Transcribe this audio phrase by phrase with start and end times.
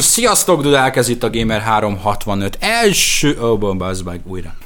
[0.00, 3.38] Sziasztok, Dudák, ez itt a Gamer 365 első...
[3.42, 4.61] Ó, oh, meg, újra.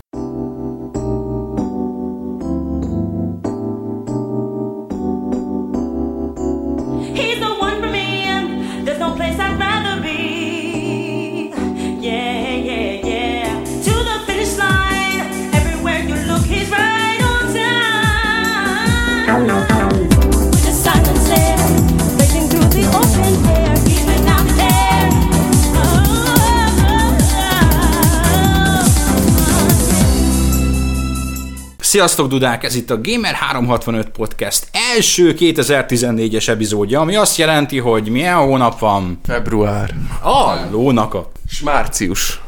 [31.96, 38.09] Sziasztok, Dudák, ez itt a Gamer 365 Podcast első 2014-es epizódja, ami azt jelenti, hogy
[38.09, 39.20] milyen hónap van?
[39.27, 39.95] Február.
[40.22, 41.30] A lónak a...
[41.50, 42.41] És március.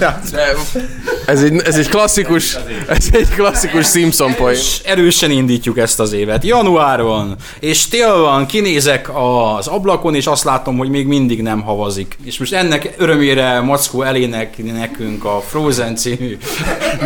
[1.26, 2.56] Ez egy, ez egy klasszikus,
[2.88, 4.34] ez egy klasszikus Simpson.
[4.50, 6.44] És erősen indítjuk ezt az évet.
[6.44, 11.62] Január van, és tél van, kinézek az ablakon, és azt látom, hogy még mindig nem
[11.62, 12.18] havazik.
[12.24, 16.38] És most ennek örömére Mackó elének nekünk a Frozen című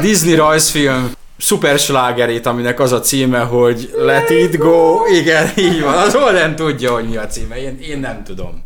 [0.00, 1.12] Disney rajzfilm
[1.42, 4.98] szuperslágerét, aminek az a címe, hogy Let it go.
[5.20, 5.94] Igen, így van.
[5.94, 7.62] Az nem tudja, hogy mi a címe.
[7.62, 8.62] Én, én nem tudom.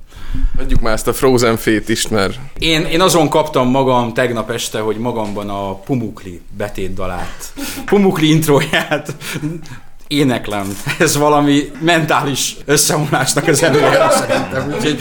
[0.59, 4.97] Adjuk már ezt a Frozen fétist, mert Én, én azon kaptam magam tegnap este, hogy
[4.97, 7.53] magamban a Pumukli betétdalát,
[7.85, 9.15] Pumukli intróját
[10.07, 10.79] éneklem.
[10.99, 14.73] Ez valami mentális összeomlásnak az előre szerintem.
[14.75, 14.99] Úgyhogy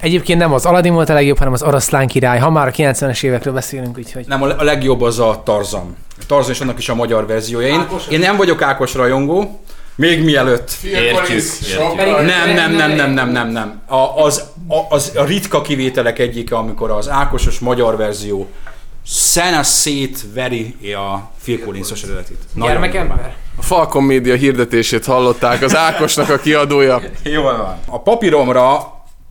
[0.00, 3.22] Egyébként nem az Aladdin volt a legjobb, hanem az Oroszlán király, ha már a 90-es
[3.22, 4.26] évekről beszélünk, úgyhogy...
[4.26, 5.96] nem, a a legjobb az a Tarzan.
[6.26, 7.66] Tarzan és annak is a magyar verziója.
[7.66, 9.60] Én, én nem vagyok Ákos rajongó,
[9.94, 10.70] még mielőtt.
[10.82, 11.42] Értjük,
[12.26, 13.80] Nem, nem, nem, nem, nem, nem, nem.
[13.86, 18.48] A, az, a, az a ritka kivételek egyike, amikor az Ákosos magyar verzió
[19.06, 22.38] szene szétveri a Phil Collins-os eredetit.
[22.54, 23.34] Gyermekember?
[23.56, 27.00] A Falcon Media hirdetését hallották, az Ákosnak a kiadója.
[27.22, 27.78] Jól van.
[27.86, 28.74] A papíromra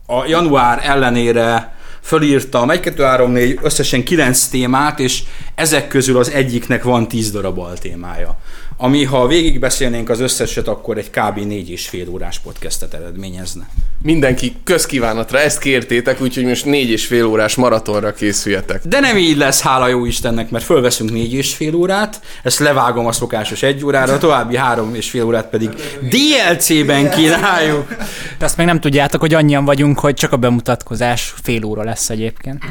[0.06, 5.22] a január ellenére fölírtam 1, 2, 3, 4, összesen 9 témát, és
[5.54, 8.38] ezek közül az egyiknek van 10 darab altémája.
[8.80, 11.38] Ami, ha végigbeszélnénk az összeset, akkor egy kb.
[11.38, 13.68] 4 és fél órás podcastet eredményezne.
[14.02, 18.82] Mindenki közkívánatra ezt kértétek, úgyhogy most négy és fél órás maratonra készüljetek.
[18.86, 23.06] De nem így lesz, hála jó Istennek, mert fölveszünk négy és fél órát, ezt levágom
[23.06, 27.88] a szokásos egy órára, a további három és fél órát pedig DLC-ben kínáljuk.
[28.38, 32.10] De azt még nem tudjátok, hogy annyian vagyunk, hogy csak a bemutatkozás fél óra lesz
[32.10, 32.62] egyébként.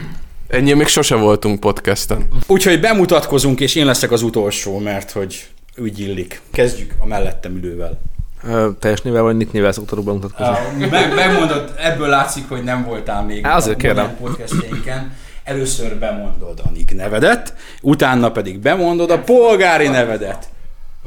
[0.48, 2.28] Ennyi még sose voltunk podcasten.
[2.48, 5.48] Úgyhogy bemutatkozunk, és én leszek az utolsó, mert hogy
[5.82, 6.42] úgy illik.
[6.52, 8.00] Kezdjük a mellettem ülővel.
[8.44, 10.86] Ö, teljes nével vagy nick nével szoktad bemutatkozni?
[10.90, 13.96] Meg, megmondod, ebből látszik, hogy nem voltál még Á, azért a kérem.
[13.96, 15.14] modern podcastjeinken.
[15.44, 20.48] Először bemondod a nick nevedet, utána pedig bemondod a polgári nevedet.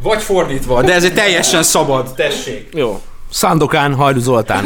[0.03, 2.69] Vagy fordítva, de ez egy teljesen szabad, tessék.
[2.75, 3.01] Jó.
[3.31, 4.65] Szándokán, Hajdu Zoltán.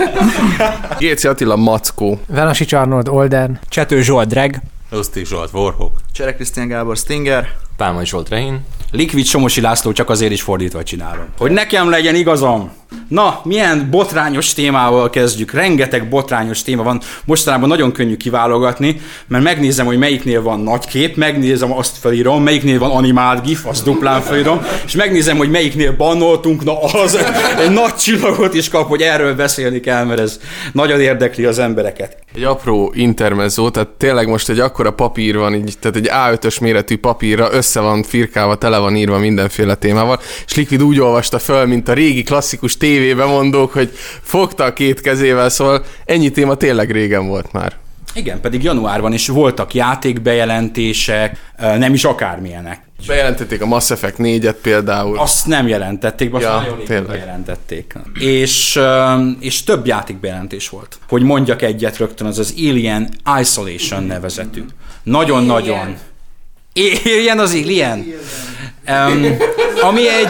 [0.98, 2.18] Géci Attila Mackó.
[2.26, 3.58] Velasics Arnold Olden.
[3.68, 4.60] Csető Zsolt Dreg.
[4.90, 6.00] Lustig Zsolt, Warhawk.
[6.12, 7.48] Csere Krisztián Gábor Stinger.
[7.76, 8.64] Pálmai Zsolt Rehin.
[8.94, 11.24] Liquid Somosi László csak azért is fordítva csinálom.
[11.38, 12.72] Hogy nekem legyen igazam.
[13.08, 15.52] Na, milyen botrányos témával kezdjük.
[15.52, 17.00] Rengeteg botrányos téma van.
[17.24, 22.78] Mostanában nagyon könnyű kiválogatni, mert megnézem, hogy melyiknél van nagy kép, megnézem, azt felírom, melyiknél
[22.78, 27.18] van animált gif, azt duplán felírom, és megnézem, hogy melyiknél bannoltunk, na az
[27.58, 30.40] egy nagy csillagot is kap, hogy erről beszélni kell, mert ez
[30.72, 32.16] nagyon érdekli az embereket.
[32.34, 36.96] Egy apró intermezzo, tehát tényleg most egy akkora papír van, így, tehát egy A5-ös méretű
[36.96, 41.88] papírra össze van firkálva, tele van írva mindenféle témával, és Liquid úgy olvasta föl, mint
[41.88, 43.90] a régi klasszikus tévében mondók, hogy
[44.22, 47.72] fogta a két kezével, szóval ennyi téma tényleg régen volt már.
[48.14, 52.80] Igen, pedig januárban is voltak játékbejelentések, nem is akármilyenek.
[53.06, 55.18] Bejelentették a Mass Effect 4-et például.
[55.18, 57.06] Azt nem jelentették, azt Ja, nagyon tényleg.
[57.06, 57.94] bejelentették.
[58.20, 58.80] És,
[59.40, 60.98] és több játékbejelentés volt.
[61.08, 63.08] Hogy mondjak egyet rögtön, az az Alien
[63.40, 64.64] Isolation nevezetű.
[65.02, 65.96] Nagyon-nagyon.
[67.04, 68.06] Alien az Alien?
[68.88, 69.36] Um,
[69.80, 70.28] ami egy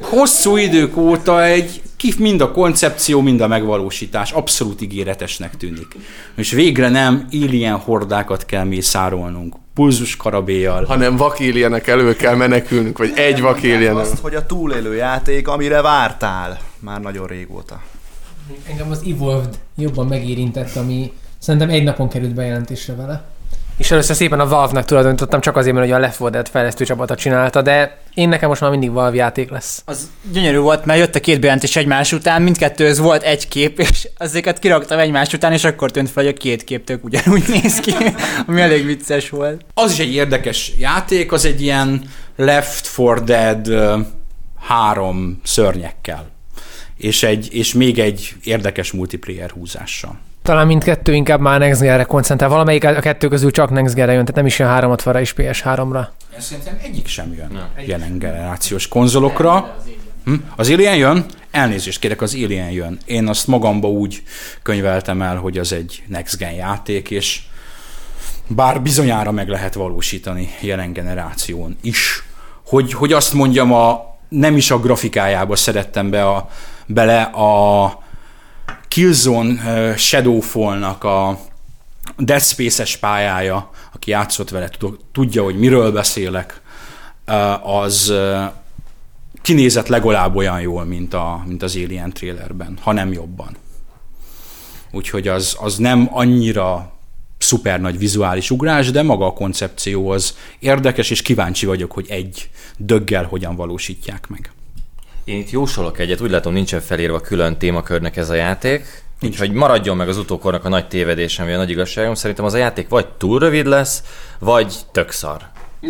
[0.00, 5.96] hosszú idők óta egy kif mind a koncepció, mind a megvalósítás abszolút ígéretesnek tűnik.
[6.34, 9.54] És végre nem alien hordákat kell mészárolnunk.
[9.74, 10.84] Pulzus karabéjjal.
[10.84, 13.96] hanem vakéljenek elő kell menekülnünk, vagy egy vakéljen.
[13.96, 17.82] Azt, hogy a túlélő játék, amire vártál már nagyon régóta.
[18.68, 23.24] Engem az Evolved jobban megérintett, ami szerintem egy napon került bejelentésre vele.
[23.76, 26.84] És először szépen a Valve-nak tulajdonítottam, csak azért, mert ugye a Left 4 Dead fejlesztő
[26.84, 29.82] csapata csinálta, de én nekem most már mindig Valve játék lesz.
[29.84, 34.08] Az gyönyörű volt, mert jött a két bejelentés egymás után, mindkettőhöz volt egy kép, és
[34.16, 37.80] ezeket kiraktam egymás után, és akkor tűnt fel, hogy a két kép tök ugyanúgy néz
[37.80, 37.92] ki,
[38.46, 39.64] ami elég vicces volt.
[39.74, 42.02] Az is egy érdekes játék, az egy ilyen
[42.36, 43.68] Left 4 Dead
[44.60, 46.30] három szörnyekkel.
[46.96, 50.18] És, egy, és még egy érdekes multiplayer húzással.
[50.46, 52.50] Talán mindkettő inkább már Next Gen-re koncentrál.
[52.50, 56.06] Valamelyik a kettő közül csak Next Gen-re jön, tehát nem is jön 360-ra és PS3-ra.
[56.34, 59.76] Én szerintem egyik sem jön jelen generációs konzolokra.
[60.24, 60.34] Hm?
[60.56, 61.24] Az Alien jön?
[61.50, 62.98] Elnézést kérek, az Alien jön.
[63.04, 64.22] Én azt magamba úgy
[64.62, 67.42] könyveltem el, hogy az egy Next Gen játék, és
[68.46, 72.24] bár bizonyára meg lehet valósítani jelen generáción is.
[72.66, 76.48] Hogy, hogy azt mondjam, a, nem is a grafikájába szerettem be a,
[76.86, 78.04] bele a
[78.96, 81.38] Killzone Shadowfall-nak a
[82.18, 86.60] Dead Space-es pályája, aki játszott vele, tud- tudja, hogy miről beszélek,
[87.62, 88.12] az
[89.42, 93.56] kinézett legalább olyan jól, mint, a, mint az Alien trailerben, ha nem jobban.
[94.92, 96.92] Úgyhogy az, az nem annyira
[97.38, 102.50] szuper nagy vizuális ugrás, de maga a koncepció az érdekes, és kíváncsi vagyok, hogy egy
[102.76, 104.50] döggel hogyan valósítják meg.
[105.26, 109.96] Én itt jósolok egyet, úgy látom nincsen felírva külön témakörnek ez a játék, úgyhogy maradjon
[109.96, 112.14] meg az utókornak a nagy tévedésem, vagy a nagy igazságom.
[112.14, 114.02] Szerintem az a játék vagy túl rövid lesz,
[114.38, 115.40] vagy tök szar.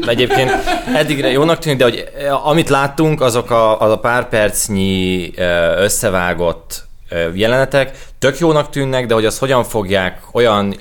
[0.07, 0.51] Egyébként
[0.95, 5.77] eddigre jónak tűnik, de hogy eh, amit láttunk, azok a, az a pár percnyi eh,
[5.77, 10.77] összevágott eh, jelenetek tök jónak tűnnek, de hogy azt hogyan fogják olyan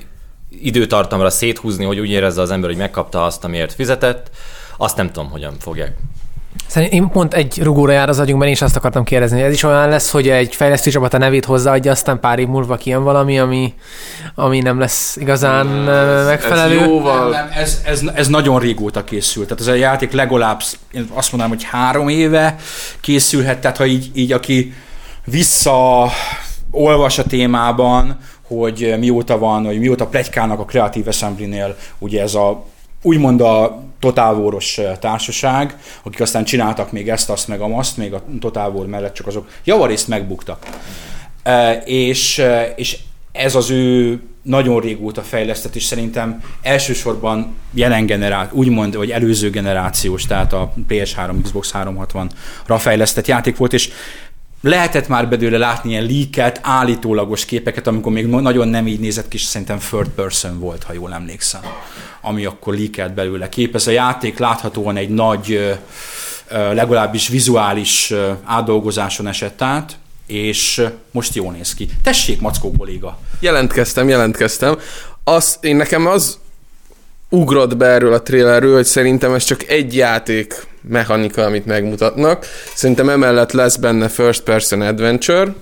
[0.60, 4.30] időtartamra széthúzni, hogy úgy érezze az ember, hogy megkapta azt, amiért fizetett,
[4.76, 5.96] azt nem tudom, hogyan fogják.
[6.66, 9.62] Szerintem én pont egy rugóra jár az agyunkban, és azt akartam kérdezni, hogy ez is
[9.62, 13.38] olyan lesz, hogy egy fejlesztő csapat a nevét hozzáadja, aztán pár év múlva kijön valami,
[13.38, 13.74] ami,
[14.34, 16.80] ami nem lesz igazán ö, megfelelő.
[16.80, 17.30] Ez jóval...
[17.30, 19.46] Nem, ez, ez, ez nagyon régóta készült.
[19.46, 22.56] Tehát ez a játék legalább, én azt mondanám, hogy három éve
[23.00, 24.74] készülhet, tehát ha így, így aki
[25.24, 26.08] vissza
[26.70, 28.18] olvas a témában,
[28.48, 32.64] hogy mióta van, hogy mióta plegykálnak a Creative Assembly-nél, ugye ez a
[33.02, 38.12] úgymond a Total War-os társaság, akik aztán csináltak még ezt, azt, meg a azt, még
[38.12, 40.66] a Total War mellett csak azok javarészt megbuktak.
[41.42, 42.98] E, és, e, és
[43.32, 50.26] ez az ő nagyon régóta fejlesztett, és szerintem elsősorban jelen generált, úgymond, vagy előző generációs,
[50.26, 53.90] tehát a PS3, Xbox 360-ra fejlesztett játék volt, és
[54.60, 59.36] lehetett már belőle látni ilyen leakelt, állítólagos képeket, amikor még nagyon nem így nézett ki,
[59.36, 61.60] és szerintem third person volt, ha jól emlékszem,
[62.20, 63.74] ami akkor leakelt belőle kép.
[63.74, 65.76] Ez a játék láthatóan egy nagy,
[66.50, 68.12] legalábbis vizuális
[68.44, 71.88] átdolgozáson esett át, és most jól néz ki.
[72.02, 73.18] Tessék, Mackó kolléga!
[73.40, 74.78] Jelentkeztem, jelentkeztem.
[75.24, 76.38] Az, én nekem az
[77.28, 82.46] ugrott be erről a trailerről, hogy szerintem ez csak egy játék mechanika, amit megmutatnak.
[82.74, 85.54] Szerintem emellett lesz benne first person adventure,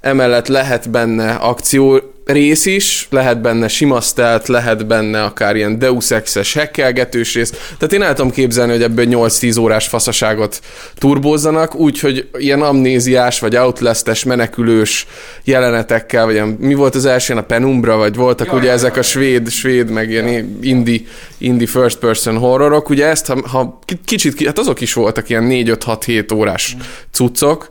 [0.00, 6.10] emellett lehet benne akció rész is, lehet benne sima stealth, lehet benne akár ilyen Deus
[6.10, 7.50] Ex-es hekkelgetős rész.
[7.50, 10.60] Tehát én el tudom képzelni, hogy ebből 8-10 órás faszaságot
[10.94, 15.06] turbózzanak, úgyhogy ilyen amnéziás, vagy outlastes, menekülős
[15.44, 19.50] jelenetekkel, vagy ilyen, mi volt az első, a Penumbra, vagy voltak ugye ezek a svéd,
[19.50, 21.00] svéd, meg ilyen indie,
[21.38, 25.28] indie first person horrorok, ugye ezt, ha, ha ki- kicsit, ki- hát azok is voltak
[25.28, 26.76] ilyen 4-5-6-7 órás
[27.12, 27.70] cuccok,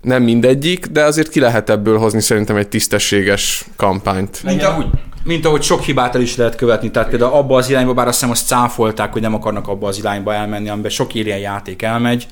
[0.00, 4.42] nem mindegyik, de azért ki lehet ebből hozni szerintem egy tisztességes kampányt.
[4.42, 4.86] Mint ahogy,
[5.24, 8.18] mint ahogy sok hibát el is lehet követni, tehát például abba az irányba, bár azt
[8.18, 12.26] hiszem azt cáfolták, hogy nem akarnak abba az irányba elmenni, amiben sok ilyen játék elmegy,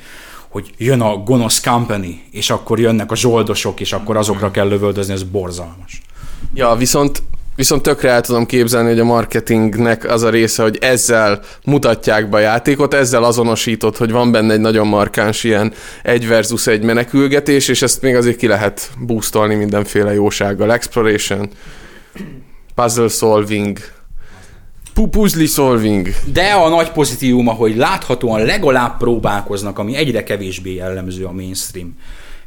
[0.48, 5.12] hogy jön a gonosz company, és akkor jönnek a zsoldosok, és akkor azokra kell lövöldözni,
[5.12, 6.02] ez borzalmas.
[6.54, 7.22] Ja, viszont
[7.56, 12.36] Viszont tökre el tudom képzelni, hogy a marketingnek az a része, hogy ezzel mutatják be
[12.36, 15.72] a játékot, ezzel azonosított, hogy van benne egy nagyon markáns ilyen
[16.02, 20.72] egy versus egy menekülgetés, és ezt még azért ki lehet boostolni mindenféle jósággal.
[20.72, 21.48] Exploration,
[22.74, 23.78] puzzle solving,
[24.94, 26.08] pu- puzzle solving.
[26.32, 31.96] De a nagy pozitívuma, hogy láthatóan legalább próbálkoznak, ami egyre kevésbé jellemző a mainstream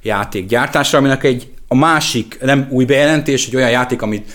[0.01, 4.32] játékgyártásra, aminek egy a másik, nem új bejelentés, egy olyan játék, amit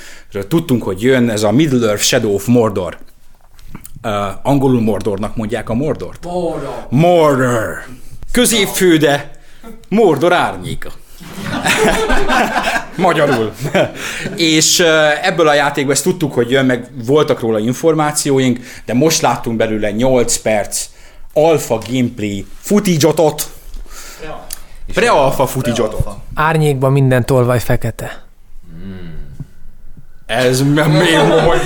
[0.48, 2.98] tudtunk, hogy jön, ez a Middle-earth Shadow of Mordor.
[4.02, 4.12] Uh,
[4.42, 6.24] angolul Mordornak mondják a Mordort?
[6.24, 6.86] Mordor.
[6.90, 7.84] Mordor.
[8.32, 9.30] Középfőde.
[9.88, 10.92] Mordor árnyéka.
[12.96, 13.52] Magyarul.
[14.36, 19.20] és uh, ebből a játékból ezt tudtuk, hogy jön, meg voltak róla információink, de most
[19.20, 20.86] láttunk belőle 8 perc
[21.32, 23.50] alfa gameplay footage-otot.
[24.92, 26.08] Pre-alfa footage-otot.
[26.34, 28.22] Árnyékban minden tolvaj fekete.
[30.26, 30.80] Ez mi
[31.46, 31.60] hogy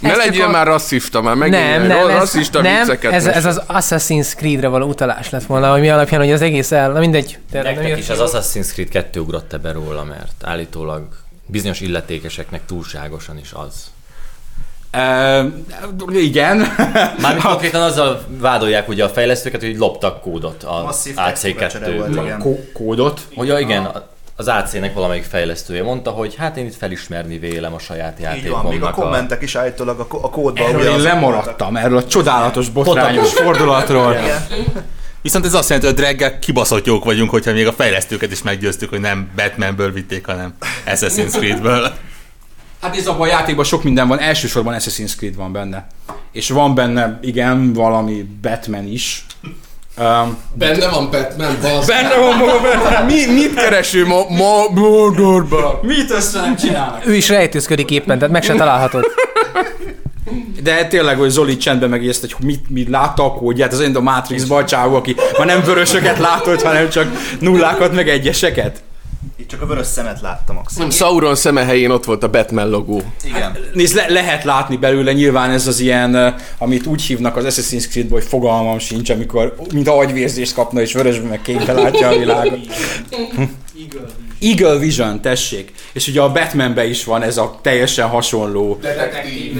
[0.00, 3.62] Ne legyél már rasszista, már megint Nem, nem, ez, rasszista nem vicceket ez, ez az
[3.68, 7.38] Assassin's Creed-re való utalás lett volna, hogy mi alapján, hogy az egész el, na mindegy.
[7.52, 8.32] Nektek is az.
[8.32, 11.08] Assassin's Creed 2 ugrott ebbe róla, mert állítólag
[11.46, 13.90] bizonyos illetékeseknek túlságosan is az.
[14.92, 16.56] Uh, igen.
[17.20, 21.24] Mármint konkrétan azzal vádolják ugye a fejlesztőket, hogy loptak kódot a Masszív AC2-ből.
[21.24, 22.38] textbecsere volt, igen.
[22.38, 23.20] Kó- kódot.
[23.34, 27.78] Hogy igen, a- az AC-nek valamelyik fejlesztője mondta, hogy hát én itt felismerni vélem a
[27.78, 30.66] saját Így van, még a játékomnak kommentek is állítólag a, ko- a kódban.
[30.68, 34.12] Erről én lemaradtam, erről a csodálatos botrányos fordulatról.
[34.12, 34.46] Igen.
[35.22, 38.88] Viszont ez azt jelenti, hogy reggel kibaszott jók vagyunk, hogyha még a fejlesztőket is meggyőztük,
[38.88, 40.54] hogy nem Batmanből vitték, hanem
[40.86, 41.92] Assassin's Creedből.
[42.80, 45.86] Hát ez abban a játékban sok minden van, elsősorban Assassin's Creed van benne.
[46.32, 49.26] És van benne, igen, valami Batman is.
[49.98, 51.88] Um, Benne van Batman, bazd.
[51.88, 53.04] benne van maga Batman.
[53.04, 55.80] Mi, mit kereső ma, ma Mordorba?
[55.82, 57.06] Mit össze nem csinálnak?
[57.06, 59.04] Ő is rejtőzködik éppen, tehát meg se találhatod.
[60.62, 64.00] De tényleg, hogy Zoli csendben megjegyezte, hogy mit, mit látta a kódját, az olyan a
[64.00, 67.08] Matrixban a csávó, aki már nem vörösöket látott, hanem csak
[67.40, 68.82] nullákat, meg egyeseket.
[69.36, 70.74] Itt csak a vörös szemet láttam, Max.
[70.74, 73.02] Nem, Sauron szeme helyén ott volt a Batman logó.
[73.24, 73.56] Igen.
[73.72, 78.10] Nézd, le, lehet látni belőle, nyilván ez az ilyen, amit úgy hívnak az Assassin's creed
[78.10, 82.58] hogy fogalmam sincs, amikor mint agyvérzést kapna, és vörösben meg kékbe látja a világot.
[84.40, 85.72] Eagle Vision, tessék.
[85.92, 88.78] És ugye a Batmanben is van ez a teljesen hasonló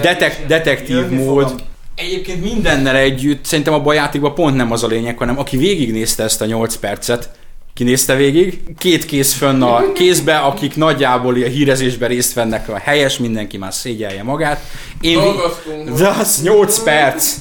[0.01, 1.43] detek, detektív Jönni mód.
[1.43, 1.67] fogom.
[1.95, 6.41] Egyébként mindennel együtt, szerintem a játékban pont nem az a lényeg, hanem aki végignézte ezt
[6.41, 7.31] a 8 percet,
[7.79, 13.19] kinézte végig, két kéz fönn a kézbe, akik nagyjából a hírezésben részt vennek, a helyes,
[13.19, 14.61] mindenki már szégyelje magát.
[15.01, 15.99] Én Dolgoztunk.
[15.99, 17.37] de az 8 perc.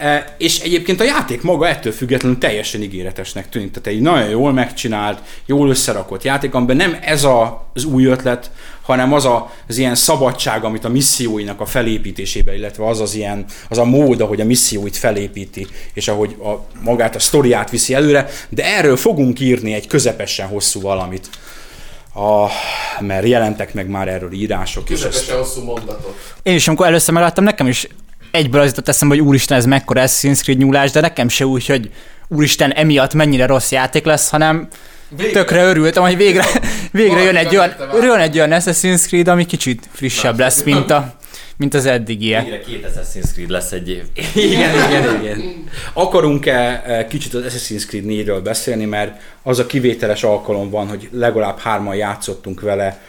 [0.00, 3.70] E, és egyébként a játék maga ettől függetlenül teljesen ígéretesnek tűnik.
[3.70, 8.50] Tehát egy nagyon jól megcsinált, jól összerakott játék, amiben nem ez a, az új ötlet,
[8.82, 13.44] hanem az a, az ilyen szabadság, amit a misszióinak a felépítésében, illetve az az ilyen,
[13.68, 18.28] az a mód, ahogy a misszióit felépíti, és ahogy a, magát a sztoriát viszi előre,
[18.48, 21.28] de erről fogunk írni egy közepesen hosszú valamit.
[22.14, 22.46] A,
[23.00, 26.34] mert jelentek meg már erről írások, és ezt Közepesen hosszú mondatot.
[26.42, 27.88] Én is, amikor először megláttam, nekem is
[28.30, 31.66] egyből az jutott eszembe, hogy úristen, ez mekkora Assassin's Creed nyúlás, de nekem se úgy,
[31.66, 31.90] hogy
[32.28, 34.68] úristen, emiatt mennyire rossz játék lesz, hanem
[35.16, 35.32] Végre.
[35.32, 36.44] tökre örültem, hogy végre,
[36.92, 41.14] végre jön egy, olyan, jön egy olyan Assassin's Creed, ami kicsit frissebb lesz, mint, a,
[41.56, 42.42] mint az eddigie.
[42.42, 44.02] Végre két Assassin's Creed lesz egy év.
[44.34, 45.64] Igen, igen, igen.
[45.92, 51.08] Akarunk-e e, kicsit az Assassin's Creed 4-ről beszélni, mert az a kivételes alkalom van, hogy
[51.12, 53.00] legalább hárman játszottunk vele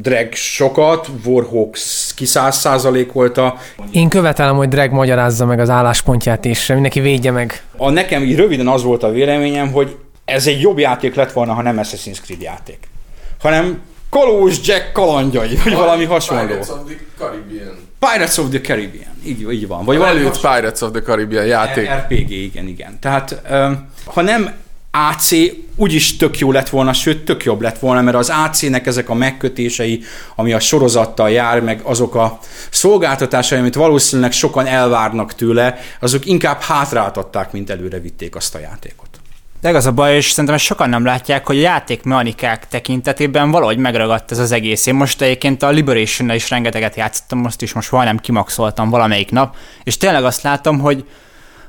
[0.00, 1.76] Drag sokat, Warhawk
[2.16, 3.58] kiszázszázalékolta.
[3.90, 7.62] Én követelem, hogy Drag magyarázza meg az álláspontját, és mindenki védje meg.
[7.76, 11.52] A nekem így röviden az volt a véleményem, hogy ez egy jobb játék lett volna,
[11.52, 12.78] ha nem Assassin's Creed játék.
[13.40, 16.46] Hanem Kalóz Jack kalandjai, vagy valami hasonló.
[16.46, 17.74] Pirates of the Caribbean.
[17.98, 19.10] Pirates of the Caribbean.
[19.24, 19.84] Így, így van.
[19.84, 21.90] Vagy valami Előtt Pirates of the Caribbean játék.
[21.90, 22.98] RPG, igen, igen.
[23.00, 23.42] Tehát
[24.04, 24.54] ha nem
[24.96, 25.30] AC,
[25.76, 29.14] úgyis tök jó lett volna, sőt, tök jobb lett volna, mert az AC-nek ezek a
[29.14, 30.02] megkötései,
[30.34, 32.38] ami a sorozattal jár, meg azok a
[32.70, 39.08] szolgáltatásai, amit valószínűleg sokan elvárnak tőle, azok inkább hátráltatták, mint előre vitték azt a játékot.
[39.60, 43.78] De az a baj, és szerintem ezt sokan nem látják, hogy a játékmechanikák tekintetében valahogy
[43.78, 44.86] megragadt ez az egész.
[44.86, 49.56] Én most egyébként a liberation is rengeteget játszottam, most is most majdnem kimaxoltam valamelyik nap,
[49.84, 51.04] és tényleg azt látom, hogy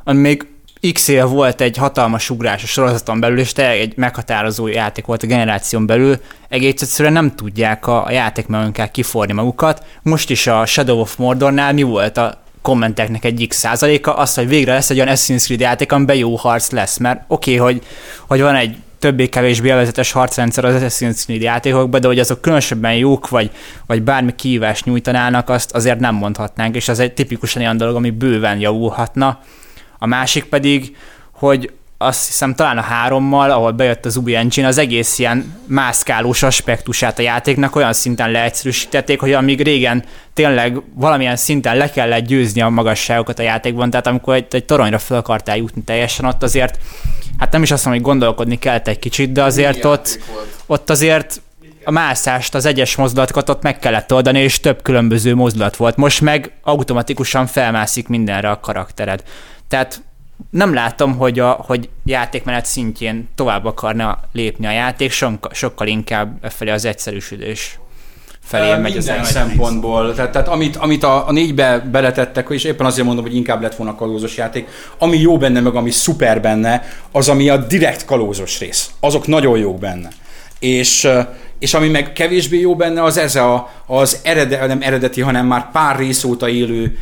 [0.03, 0.47] még
[0.93, 5.23] x éve volt egy hatalmas ugrás a sorozaton belül, és tényleg egy meghatározó játék volt
[5.23, 6.17] a generáción belül,
[6.49, 9.85] egész egyszerűen nem tudják a, a játékmechanikák kiforni magukat.
[10.01, 14.47] Most is a Shadow of Mordornál mi volt a kommenteknek egy x százaléka, az, hogy
[14.47, 17.83] végre lesz egy olyan Assassin's Creed játék, amiben jó harc lesz, mert oké, okay, hogy,
[18.27, 23.29] hogy van egy többé-kevésbé élvezetes harcrendszer az Assassin's Creed játékokban, de hogy azok különösebben jók,
[23.29, 23.51] vagy,
[23.85, 28.09] vagy bármi kihívást nyújtanának, azt azért nem mondhatnánk, és az egy tipikusan olyan dolog, ami
[28.09, 29.39] bőven javulhatna.
[29.99, 30.95] A másik pedig,
[31.31, 36.43] hogy azt hiszem talán a hárommal, ahol bejött az új engine, az egész ilyen mászkálós
[36.43, 42.61] aspektusát a játéknak olyan szinten leegyszerűsítették, hogy amíg régen tényleg valamilyen szinten le kellett győzni
[42.61, 46.79] a magasságokat a játékban, tehát amikor egy, egy toronyra fel akartál jutni teljesen, ott azért,
[47.37, 50.19] hát nem is azt mondom, hogy gondolkodni kellett egy kicsit, de azért ott,
[50.65, 51.41] ott azért
[51.83, 55.95] a mászást, az egyes mozdulatokat ott meg kellett oldani, és több különböző mozdulat volt.
[55.95, 59.23] Most meg automatikusan felmászik mindenre a karaktered.
[59.67, 60.01] Tehát
[60.49, 66.37] nem látom, hogy a hogy játékmenet szintjén tovább akarna lépni a játék, sokkal, sokkal inkább
[66.41, 67.79] e felé az egyszerűsödés
[68.47, 69.29] felé Ö, megy az egész.
[69.29, 70.13] szempontból.
[70.13, 73.75] Tehát, tehát amit, amit a, a négybe beletettek, és éppen azért mondom, hogy inkább lett
[73.75, 78.59] volna kalózos játék, ami jó benne, meg ami szuper benne, az, ami a direkt kalózos
[78.59, 78.89] rész.
[78.99, 80.09] Azok nagyon jók benne.
[80.59, 81.07] És,
[81.59, 85.71] és ami meg kevésbé jó benne, az ez a, az erede, nem eredeti, hanem már
[85.71, 86.97] pár rész óta élő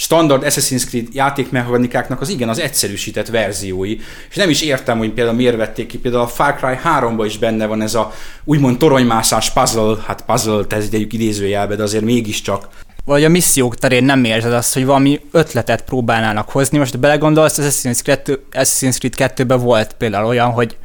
[0.00, 3.96] standard Assassin's Creed játékmechanikáknak az igen, az egyszerűsített verziói.
[4.30, 5.98] És nem is értem, hogy például miért vették ki.
[5.98, 8.12] Például a Far Cry 3-ban is benne van ez a
[8.44, 12.68] úgymond toronymászás puzzle, hát puzzle, tegyük idézőjelbe, de azért mégiscsak.
[13.04, 16.78] Vagy a missziók terén nem érzed azt, hogy valami ötletet próbálnának hozni.
[16.78, 20.76] Most belegondolsz, az Assassin's Creed, 2, Assassin's Creed 2-ben volt például olyan, hogy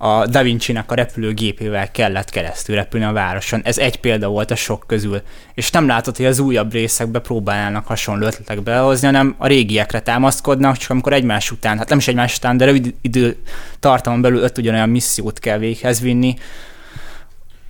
[0.00, 3.60] a Da Vinci-nek a repülőgépével kellett keresztül repülni a városon.
[3.64, 5.20] Ez egy példa volt a sok közül.
[5.54, 10.76] És nem látod, hogy az újabb részekbe próbálnának hasonló ötletek behozni, hanem a régiekre támaszkodnak,
[10.76, 13.36] csak amikor egymás után, hát nem is egymás után, de rövid idő
[13.80, 16.34] tartalon belül öt ugyanolyan missziót kell véghez vinni,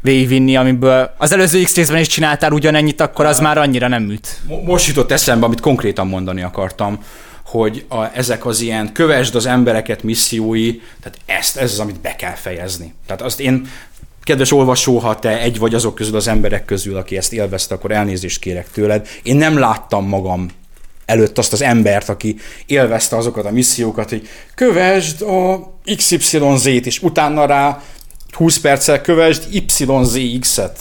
[0.01, 4.41] végigvinni, amiből az előző X részben is csináltál ugyanennyit, akkor az már annyira nem üt.
[4.47, 6.99] Mo- Most jutott eszembe, amit konkrétan mondani akartam,
[7.51, 12.17] hogy a, ezek az ilyen kövesd az embereket missziói, tehát ezt, ez az, amit be
[12.17, 12.95] kell fejezni.
[13.07, 13.69] Tehát azt én,
[14.23, 17.91] kedves olvasó, ha te egy vagy azok közül az emberek közül, aki ezt élvezte, akkor
[17.91, 19.09] elnézést kérek tőled.
[19.23, 20.49] Én nem láttam magam
[21.07, 22.37] előtt azt az embert, aki
[22.67, 27.83] élvezte azokat a missziókat, hogy kövesd a XYZ-t, és utána rá
[28.33, 30.79] 20 perccel kövesd YZX-et.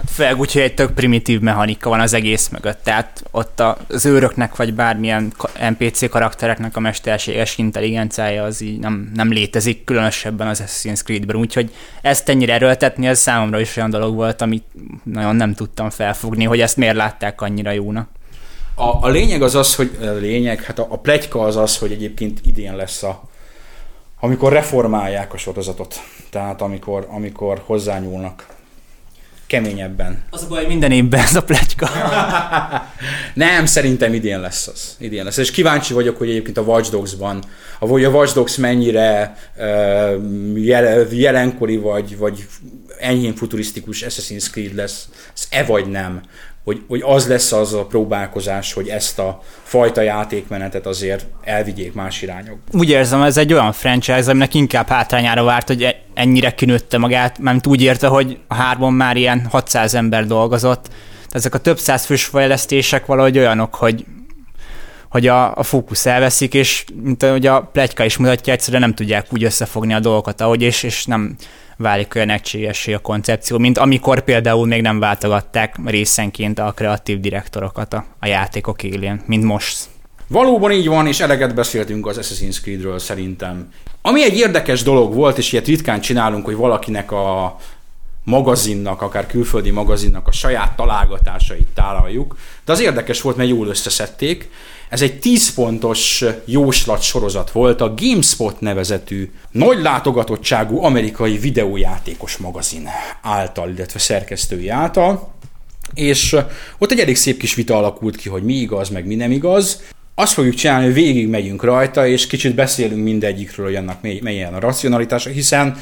[0.00, 4.06] Hát főleg úgy, hogy egy tök primitív mechanika van az egész mögött, tehát ott az
[4.06, 5.32] őröknek vagy bármilyen
[5.70, 11.74] NPC karaktereknek a mesterséges intelligenciája az így nem, nem létezik, különösebben az Assassin's Creed-ben, úgyhogy
[12.02, 14.64] ezt ennyire erőltetni, ez számomra is olyan dolog volt, amit
[15.04, 18.08] nagyon nem tudtam felfogni, hogy ezt miért látták annyira jónak.
[18.74, 21.92] A, a lényeg az az, hogy a lényeg, hát a, a plegyka az az, hogy
[21.92, 23.22] egyébként idén lesz a,
[24.20, 25.94] amikor reformálják a sorozatot.
[26.30, 28.58] Tehát amikor, amikor hozzányúlnak
[29.50, 30.22] keményebben.
[30.30, 31.90] Az a baj, hogy minden évben ez a pletyka.
[33.34, 34.96] Nem, szerintem idén lesz az.
[34.98, 35.36] Idén lesz.
[35.36, 37.42] És kíváncsi vagyok, hogy egyébként a Watch Dogs-ban,
[37.78, 42.46] a vagy a Watch Dogs mennyire uh, jel, jelenkori vagy, vagy
[43.00, 46.20] enyhén futurisztikus Assassin's Creed lesz, ez e vagy nem.
[46.64, 52.22] Hogy, hogy az lesz az a próbálkozás, hogy ezt a fajta játékmenetet azért elvigyék más
[52.22, 52.58] irányok.
[52.72, 57.38] Úgy érzem, ez egy olyan franchise, aminek inkább hátrányára várt, hogy e- ennyire kinőtte magát,
[57.38, 60.82] mert úgy érte, hogy a hárban már ilyen 600 ember dolgozott.
[60.82, 64.04] Tehát ezek a több száz fős fejlesztések valahogy olyanok, hogy
[65.10, 69.26] hogy a, a fókusz elveszik, és mint ahogy a plegyka is mutatja, egyszerűen nem tudják
[69.32, 71.36] úgy összefogni a dolgokat, ahogy és, és nem
[71.76, 77.94] válik olyan egységessé a koncepció, mint amikor például még nem váltogatták részenként a kreatív direktorokat
[77.94, 79.84] a, a játékok élén, mint most.
[80.26, 83.68] Valóban így van, és eleget beszéltünk az Assassin's Creedről szerintem.
[84.02, 87.58] Ami egy érdekes dolog volt, és ilyet ritkán csinálunk, hogy valakinek a
[88.24, 94.50] magazinnak, akár külföldi magazinnak a saját találgatásait tálaljuk, de az érdekes volt, mert jól összeszedték.
[94.88, 102.88] Ez egy 10 pontos jóslat sorozat volt a GameSpot nevezetű nagy látogatottságú amerikai videójátékos magazin
[103.22, 105.38] által, illetve szerkesztői által
[105.94, 106.36] és
[106.78, 109.82] ott egy elég szép kis vita alakult ki, hogy mi igaz, meg mi nem igaz.
[110.20, 114.60] Azt fogjuk csinálni, hogy végig megyünk rajta, és kicsit beszélünk mindegyikről, hogy annak melyen a
[114.60, 115.76] racionalitása, hiszen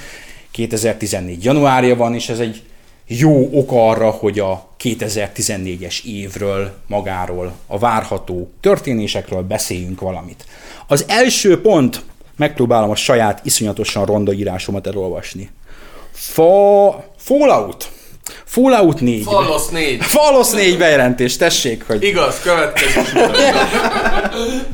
[0.50, 2.62] 2014 januárja van, és ez egy
[3.06, 10.44] jó ok arra, hogy a 2014-es évről, magáról, a várható történésekről beszéljünk valamit.
[10.86, 12.02] Az első pont,
[12.36, 15.50] megpróbálom a saját iszonyatosan ronda írásomat elolvasni.
[16.10, 17.04] Fa...
[17.16, 17.90] Fallout.
[18.44, 19.22] Fallout 4.
[19.22, 20.02] Fallosz 4.
[20.02, 23.00] Fallosz 4 bejelentés, tessék, hogy Igaz, következő.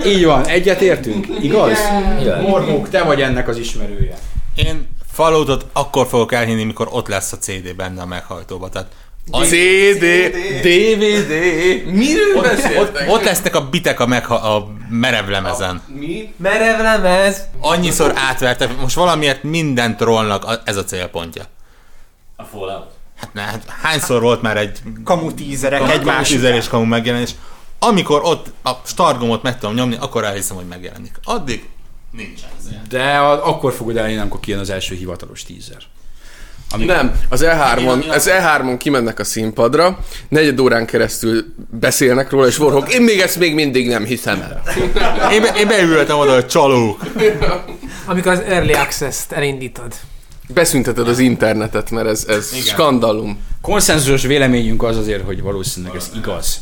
[0.07, 1.79] így van, egyet értünk, igaz?
[2.41, 4.15] Mormók, te vagy ennek az ismerője.
[4.55, 8.69] Én Falloutot akkor fogok elhinni, mikor ott lesz a CD benne a meghajtóba.
[8.69, 8.89] Tehát
[9.31, 10.05] CD,
[10.63, 11.33] DVD.
[11.93, 13.11] Miről ott, beszéltek?
[13.11, 15.83] ott lesznek a bitek a, megha- a merev lemezen.
[15.99, 16.33] Mi?
[16.37, 17.41] Merev lemez!
[17.61, 21.43] Annyiszor átvertek, most valamiért mindent trollnak, a- ez a célpontja.
[22.37, 22.87] A Fallout.
[23.17, 27.31] Hát, ne, hát hányszor volt már egy Kamu tízerek egymás egymás üzenés kamu megjelenés.
[27.79, 31.21] Amikor ott a stargomot meg tudom nyomni, akkor elhiszem, hogy megjelenik.
[31.25, 31.69] Addig
[32.11, 32.49] nincsen.
[32.89, 35.83] De a, akkor fogod elhinni, amikor kijön az első hivatalos teaser.
[36.71, 39.99] Ami Nem, az E3-on, az E3-on kimennek a színpadra,
[40.29, 44.63] negyed órán keresztül beszélnek róla, és Warhawk, én még ezt még mindig nem hiszem el.
[45.33, 47.01] Én, be, én beültem oda, hogy csalók.
[48.07, 49.95] Amikor az Early Access-t elindítod.
[50.49, 53.39] Beszünteted az internetet, mert ez, ez skandalum.
[53.61, 56.61] Konszenzusos véleményünk az azért, hogy valószínűleg ez igaz.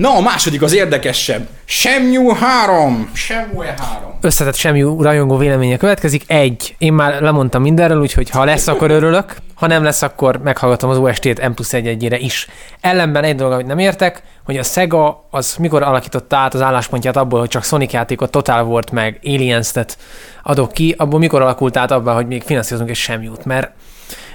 [0.00, 1.48] Na, a második az érdekesebb.
[1.64, 3.10] Shenmue 3.
[3.12, 4.10] Shenmue 3.
[4.20, 6.22] Összetett semmi rajongó véleménye következik.
[6.26, 6.74] Egy.
[6.78, 9.36] Én már lemondtam mindenről, úgyhogy ha lesz, akkor örülök.
[9.54, 12.48] Ha nem lesz, akkor meghallgatom az OST-t M plusz egy egyére is.
[12.80, 17.16] Ellenben egy dolog, amit nem értek, hogy a Sega az mikor alakította át az álláspontját
[17.16, 19.98] abból, hogy csak Sonic játékot, Total War-t meg Aliens-et
[20.42, 23.70] adok ki, abból mikor alakult át abban, hogy még finanszírozunk egy semmiút, mert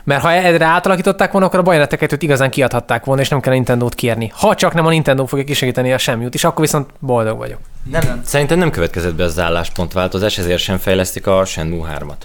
[0.06, 3.52] mert ha erre átalakították volna, akkor a Bayonetta 2 igazán kiadhatták volna, és nem kell
[3.52, 4.32] a Nintendo-t kérni.
[4.36, 7.60] Ha csak nem a Nintendo fogja kisegíteni a semmiút, és akkor viszont boldog vagyok.
[7.92, 12.18] Nem, szerintem nem következett be az álláspontváltozás, ezért sem fejlesztik a Shenmue 3-at.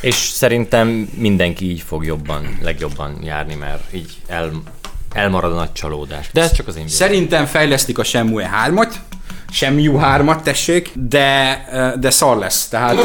[0.00, 4.50] És szerintem mindenki így fog jobban, legjobban járni, mert így el,
[5.12, 6.30] elmarad a nagy csalódás.
[6.32, 7.08] De ez csak az én véleményem.
[7.08, 8.92] Szerintem fejlesztik a Shenmue 3-at,
[9.50, 11.64] semmi U3-at, tessék, de,
[12.00, 12.68] de szar lesz.
[12.68, 13.02] Tehát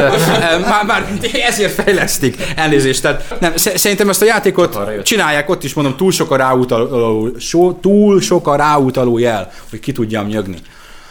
[0.69, 1.06] már, már
[1.47, 2.38] ezért fejlesztik.
[2.56, 3.01] Elnézést.
[3.01, 7.30] Tehát nem, sz- szerintem ezt a játékot csinálják, ott is mondom, túl sok a ráutaló,
[7.39, 10.58] so, túl sok a ráutaló jel, hogy ki tudjam nyögni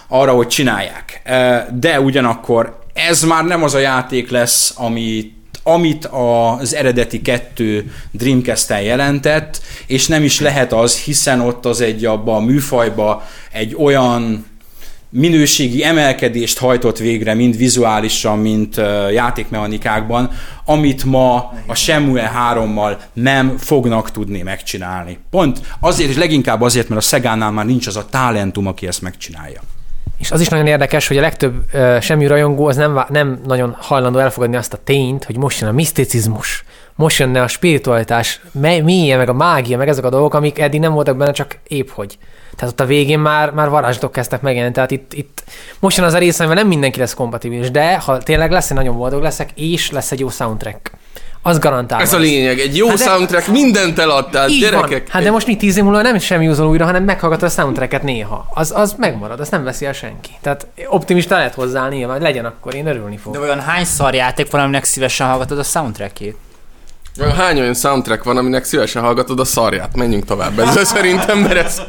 [0.09, 1.23] arra, hogy csinálják.
[1.75, 8.81] De ugyanakkor ez már nem az a játék lesz, amit amit az eredeti kettő Dreamcast-en
[8.81, 14.47] jelentett, és nem is lehet az, hiszen ott az egy abba a műfajba egy olyan
[15.11, 20.31] minőségi emelkedést hajtott végre, mind vizuálisan, mind játékmechanikákban,
[20.65, 25.19] amit ma a Shenmue 3-mal nem fognak tudni megcsinálni.
[25.31, 29.03] Pont azért, és leginkább azért, mert a Szegánál már nincs az a talentum, aki ezt
[29.03, 29.61] megcsinálja.
[30.19, 33.77] És az is nagyon érdekes, hogy a legtöbb uh, semmi rajongó az nem, nem nagyon
[33.79, 39.17] hajlandó elfogadni azt a tényt, hogy most jön a miszticizmus, most jönne a spiritualitás, mélye,
[39.17, 42.19] meg a mágia, meg ezek a dolgok, amik eddig nem voltak benne, csak épp hogy.
[42.61, 45.43] Tehát ott a végén már, már varázslatok kezdtek megjelenni, tehát itt, itt
[45.79, 48.77] most jön az a rész, amivel nem mindenki lesz kompatibilis, de ha tényleg lesz, én
[48.77, 50.91] nagyon boldog leszek, és lesz egy jó soundtrack.
[51.43, 52.05] Az garantálva.
[52.05, 54.89] Ez a lényeg, egy jó Hát de- soundtrack, mindent eladtál, Így gyerekek.
[54.89, 55.01] Van.
[55.09, 58.03] Hát de most mi tíz év múlva nem semmi úzol újra, hanem meghallgatod a soundtracket
[58.03, 58.47] néha.
[58.55, 60.31] Az, az megmarad, azt nem veszi el senki.
[60.41, 63.43] Tehát optimista lehet hozzá nyilván, legyen akkor, én örülni De fogok.
[63.43, 66.37] olyan hány szarjáték van, aminek szívesen hallgatod a soundtrackjét?
[67.37, 69.97] Hány olyan soundtrack van, aminek szívesen hallgatod a szarját?
[69.97, 71.81] Menjünk tovább ezzel szerintem, mert ez...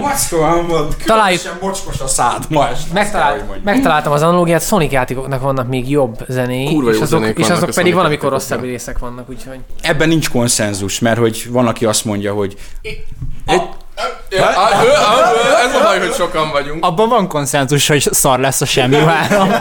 [0.00, 0.66] Macskóan
[1.04, 2.92] Találjuk- mocskos a szád ma este.
[2.92, 7.38] Megtalált, megtaláltam az analógiát, Sonic játékoknak vannak még jobb zenéi, Kurva jó és azok, zenék
[7.38, 9.58] és azok a pedig valamikor rosszabb részek vannak, úgyhogy...
[9.82, 12.56] Ebben nincs konszenzus, mert hogy van, aki azt mondja, hogy
[15.64, 16.84] Ez a baj, hogy sokan vagyunk.
[16.84, 19.52] Abban van konszenzus, hogy szar lesz a semmi három.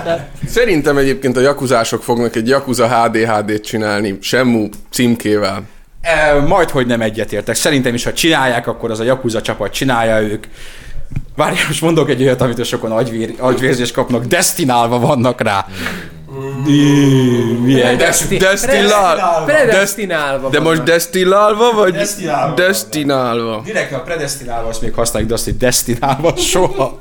[0.48, 5.64] Szerintem egyébként a jakuzások fognak egy Yakuza HDHD-t csinálni, Semmu címkével.
[6.02, 7.56] e, majd, hogy nem egyetértek.
[7.56, 10.46] Szerintem is, ha csinálják, akkor az a Yakuza csapat csinálja ők.
[11.36, 15.66] Várjál, most mondok egy olyat, amit sokan agyvér, agyvérzést kapnak, destinálva vannak rá.
[17.64, 17.98] Milyen?
[17.98, 19.44] Des- Destilál...
[19.46, 20.86] Predestinálva De most vannak.
[20.94, 22.54] destillálva, vagy Destilálva.
[22.56, 23.62] destinálva?
[23.66, 27.00] Direkt a predestinálva azt még használjuk, de azt, hogy destinálva soha.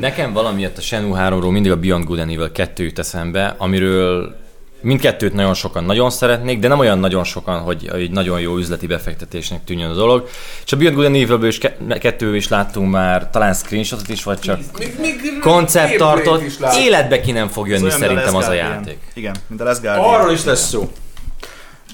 [0.00, 4.34] Nekem valamiért a Shenmue 3-ról mindig a Beyond Good and Evil 2 jut eszembe, amiről
[4.86, 8.86] mindkettőt nagyon sokan nagyon szeretnék, de nem olyan nagyon sokan, hogy egy nagyon jó üzleti
[8.86, 10.28] befektetésnek tűnjön a dolog.
[10.64, 14.22] És a Beyond Good and Evilből is ke- kettő is láttunk már, talán screenshotot is,
[14.22, 14.58] vagy csak
[15.40, 16.42] konceptartot.
[16.78, 18.98] Életbe ki nem fog jönni szerintem az a játék.
[19.14, 20.14] Igen, mint a Les Guardian.
[20.14, 20.90] Arról is lesz szó.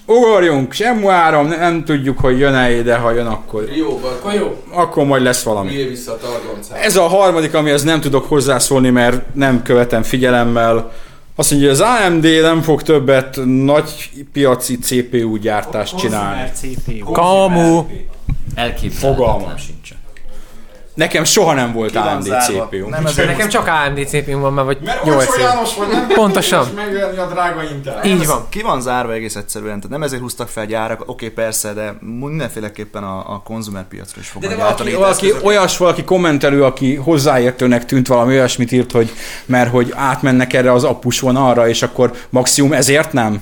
[0.07, 4.63] Ugorjunk, sem áram, nem tudjuk, hogy jön-e, de ha jön, akkor, Jó, akkor jó.
[4.71, 5.85] akkor majd lesz valami.
[5.89, 6.77] Vissza a.
[6.77, 10.93] Ez a harmadik, amihez nem tudok hozzászólni, mert nem követem figyelemmel.
[11.35, 16.51] Azt mondja, hogy az AMD nem fog többet nagy piaci CPU gyártást csinálni.
[17.13, 17.87] Kamu.
[18.55, 19.15] Elképzelhetetlen.
[19.15, 19.99] Fogalmam sincsen.
[20.95, 22.67] Nekem soha nem volt AMD zárva?
[22.69, 22.89] CPU.
[22.89, 25.41] Nem ezért Nekem csak AMD CPU van már, vagy Mert 8 olcsó év.
[25.41, 26.67] János vagy nem Pontosan.
[26.75, 28.05] megvenni a drága Intel.
[28.05, 28.47] Így van.
[28.49, 33.03] Ki van zárva egész egyszerűen, tehát nem ezért húztak fel gyárak, oké persze, de mindenféleképpen
[33.03, 34.93] a, a konzumer piacra is fognak De gyártani.
[34.93, 39.13] valaki, olyas valaki kommentelő, aki hozzáértőnek tűnt valami olyasmit írt, hogy
[39.47, 43.41] mert hogy átmennek erre az apus vonalra, és akkor maximum ezért nem?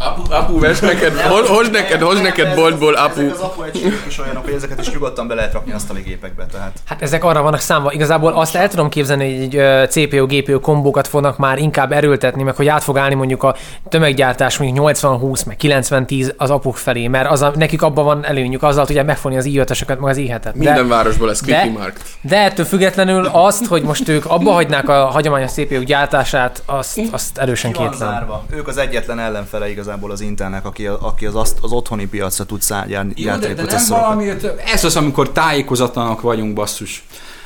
[0.00, 3.20] Apu, apu, vesz neked, hozd neked, hozd neked boltból, apu.
[3.20, 6.46] Ezek az apu egységek is olyanok, hogy ezeket is nyugodtan be lehet rakni asztali gépekbe,
[6.46, 6.72] tehát.
[6.84, 7.92] Hát ezek arra vannak számva.
[7.92, 12.56] Igazából azt el tudom képzelni, hogy egy ö, CPU-GPU kombókat fognak már inkább erőltetni, meg
[12.56, 13.54] hogy át fog állni mondjuk a
[13.88, 18.62] tömeggyártás mondjuk 80-20, meg 90-10 az apuk felé, mert az a, nekik abban van előnyük,
[18.62, 21.78] azzal tudják megfogni az i 5 meg az i 7 Minden városból lesz de- Clicky
[21.78, 22.02] Markt.
[22.20, 27.38] De ettől függetlenül azt, hogy most ők abba hagynák a hagyományos CPU gyártását, azt, azt
[27.38, 28.26] erősen kétlem.
[28.50, 29.18] Ők az egyetlen
[29.48, 33.24] ellenfele igazából az Intelnek, aki, aki az, azt, az otthoni piacra tud szá- gyár, Jó,
[33.24, 34.08] gyártani de, de nem processzorokat.
[34.08, 34.30] valami,
[34.72, 37.04] ez az, amikor tájékozatlanak vagyunk, basszus.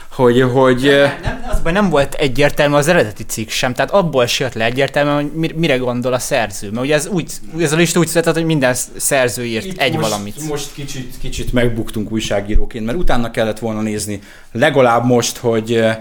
[0.08, 4.44] Hogy, hogy eh, Nem, az nem volt egyértelmű az eredeti cikk sem, tehát abból se
[4.44, 6.70] jött le egyértelműen, hogy mi- mire gondol a szerző.
[6.70, 9.92] Mert ugye ez, úgy, ez a lista úgy született, hogy minden szerző írt itt egy
[9.94, 10.48] most, valamit.
[10.48, 14.20] Most kicsit, kicsit megbuktunk újságíróként, mert utána kellett volna nézni
[14.52, 15.98] legalább most, hogy eh,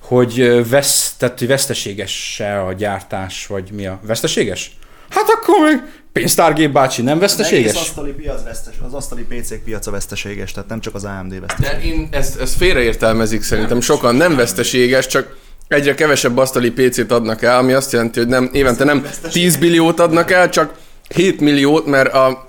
[0.00, 4.76] hogy eh, vesz, tehát, hogy veszteséges-e a gyártás, vagy mi a veszteséges?
[5.14, 7.74] Hát akkor meg pénztárgép bácsi, nem Az veszteséges?
[7.74, 11.68] asztali piac vesztes, az asztali PC-k piaca veszteséges, tehát nem csak az AMD vesztes.
[11.68, 13.80] De én ezt, ezt félreértelmezik szerintem.
[13.80, 15.36] Sokan nem veszteséges, csak
[15.68, 20.00] egyre kevesebb asztali PC-t adnak el, ami azt jelenti, hogy nem, évente nem 10 billiót
[20.00, 20.72] adnak el, csak
[21.14, 22.44] 7 milliót, mert a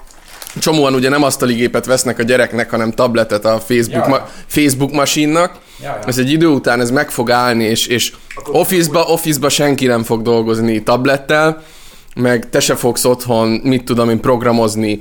[0.59, 5.57] csomóan ugye nem asztali gépet vesznek a gyereknek, hanem tabletet a Facebook, ma, Facebook masinnak.
[6.05, 8.13] Ez egy idő után ez meg fog állni, és, és
[8.51, 11.63] office-ba, office-ba senki nem fog dolgozni tablettel,
[12.15, 14.99] meg te se fogsz otthon, mit tudom én, programozni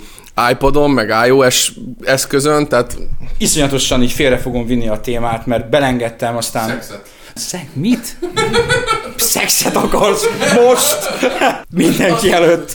[0.51, 1.73] iPodon, meg iOS
[2.03, 2.97] eszközön, tehát
[3.39, 6.69] Iszonyatosan így félre fogom vinni a témát, mert belengedtem, aztán...
[6.69, 7.13] Szexet.
[7.35, 8.19] Szeg, mit?
[9.17, 10.99] Szexet akarsz most?
[11.71, 12.75] Mindenki előtt.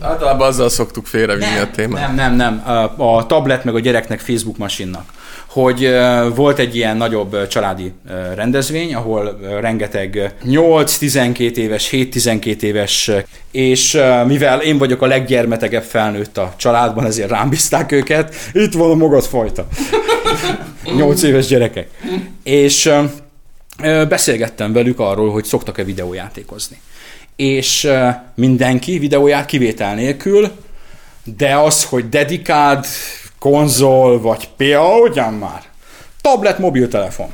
[0.00, 2.06] Általában azzal szoktuk félrevinni a témát.
[2.06, 2.62] Nem, nem, nem.
[2.98, 5.04] A, a tablet meg a gyereknek Facebook masinnak.
[5.52, 5.88] Hogy
[6.34, 7.92] volt egy ilyen nagyobb családi
[8.34, 13.10] rendezvény, ahol rengeteg 8-12 éves, 7-12 éves,
[13.50, 18.34] és mivel én vagyok a leggyermetegebb felnőtt a családban, ezért rám bízták őket.
[18.52, 19.66] Itt van a magad fajta.
[20.96, 21.88] 8 éves gyerekek.
[22.42, 22.92] És
[24.08, 26.80] beszélgettem velük arról, hogy szoktak-e videójátékozni.
[27.36, 27.88] És
[28.34, 30.50] mindenki videóját kivétel nélkül,
[31.36, 32.86] de az, hogy dedikált
[33.42, 35.62] konzol, vagy PA, ugyan már?
[36.20, 37.32] Tablet, mobiltelefon.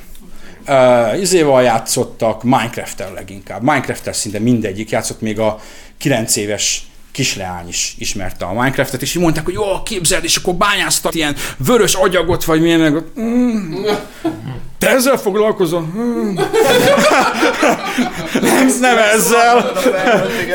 [0.68, 3.62] Uh, izéval játszottak, Minecraft-tel leginkább.
[3.62, 5.60] Minecraft-tel szinte mindegyik játszott, még a
[5.98, 10.54] 9 éves kisleány is ismerte a Minecraftet, és így mondták, hogy jó, képzeld, és akkor
[10.54, 13.84] bányáztak ilyen vörös agyagot, vagy milyen, meg, mm,
[14.78, 15.80] te ezzel foglalkozol?
[15.80, 16.34] Mm.
[18.40, 19.72] nem, nem ezzel.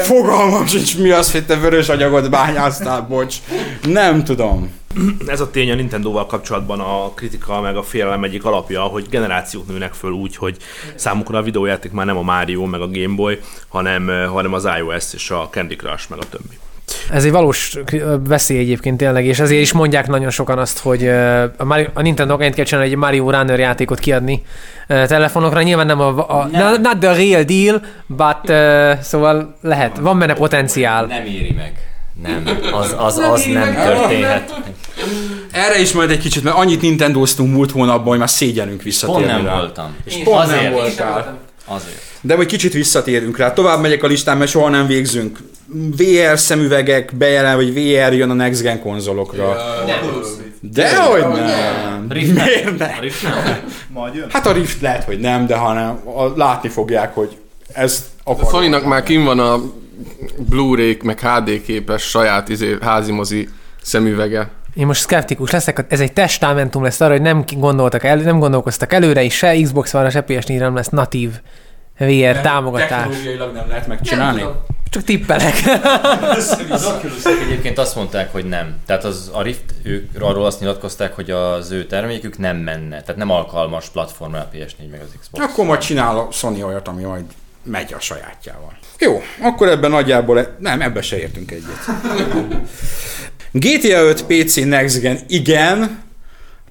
[0.03, 3.35] Fogalmam sincs, mi az, hogy te vörös agyagot bányáztál, bocs.
[3.81, 4.81] Nem tudom.
[5.27, 9.67] Ez a tény a Nintendo-val kapcsolatban a kritika meg a félelem egyik alapja, hogy generációk
[9.67, 10.57] nőnek föl úgy, hogy
[10.95, 14.67] számukra a videójáték már nem a Mario meg a Game Boy, hanem, eh, hanem az
[14.77, 16.57] iOS és a Candy Crush meg a többi.
[17.11, 17.77] Ez egy valós
[18.27, 22.01] veszély egyébként tényleg, és ezért is mondják nagyon sokan azt, hogy ö, a, Mario, a
[22.01, 24.43] Nintendo ennyit kell csinálni, egy Mario Runner játékot kiadni
[24.87, 25.61] ö, telefonokra.
[25.61, 30.33] Nyilván nem a, a not, not the real deal, but ö, szóval lehet, van benne
[30.33, 31.05] potenciál.
[31.05, 31.71] Nem éri meg.
[32.21, 34.53] Nem, az, az, az nem történhet.
[35.51, 39.35] Erre is majd egy kicsit, mert annyit Nintendo-ztunk múlt hónapban, hogy már szégyenünk visszatérni Pont
[39.35, 39.55] nem rá.
[39.57, 39.95] voltam.
[40.03, 40.61] És pont Azért.
[40.61, 41.37] nem voltál.
[41.65, 42.01] Azért.
[42.21, 43.53] De majd kicsit visszatérünk rá.
[43.53, 45.37] Tovább megyek a listán, mert soha nem végzünk.
[45.97, 49.55] VR szemüvegek bejelen, vagy VR jön a Next Gen konzolokra.
[50.61, 52.05] Dehogy nem.
[52.09, 52.89] Miért ne?
[53.87, 54.27] Majd jön.
[54.29, 57.37] Hát a Rift lehet, hogy nem, de hanem a, látni fogják, hogy
[57.73, 58.49] ezt A akar.
[58.51, 59.61] Sony-nak már kim van a
[60.37, 63.49] Blu-ray meg HD képes saját izé, házimozi
[63.81, 64.49] szemüvege.
[64.73, 68.93] Én most szkeptikus leszek, ez egy testamentum lesz arra, hogy nem gondoltak elő, nem gondolkoztak
[68.93, 71.31] előre, és se Xbox van, se PS4 nem lesz natív
[71.97, 72.89] VR támogatás.
[72.89, 74.43] Technológiailag nem lehet megcsinálni.
[74.89, 75.53] Csak tippelek.
[76.69, 78.75] Az oculus egyébként azt mondták, hogy nem.
[78.85, 83.01] Tehát az, a Rift, ők arról azt nyilatkozták, hogy az ő termékük nem menne.
[83.01, 85.43] Tehát nem alkalmas platformra a PS4 meg az Xbox.
[85.43, 87.23] Akkor majd csinál a Sony olyat, ami majd
[87.63, 88.77] megy a sajátjával.
[88.99, 91.85] Jó, akkor ebben nagyjából, e- nem, ebbe se értünk egyet.
[93.53, 96.01] GTA 5 PC Next Gen, igen.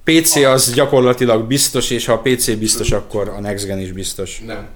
[0.03, 4.41] PC az gyakorlatilag biztos, és ha a PC biztos, akkor a Next Gen is biztos.
[4.45, 4.67] Nem.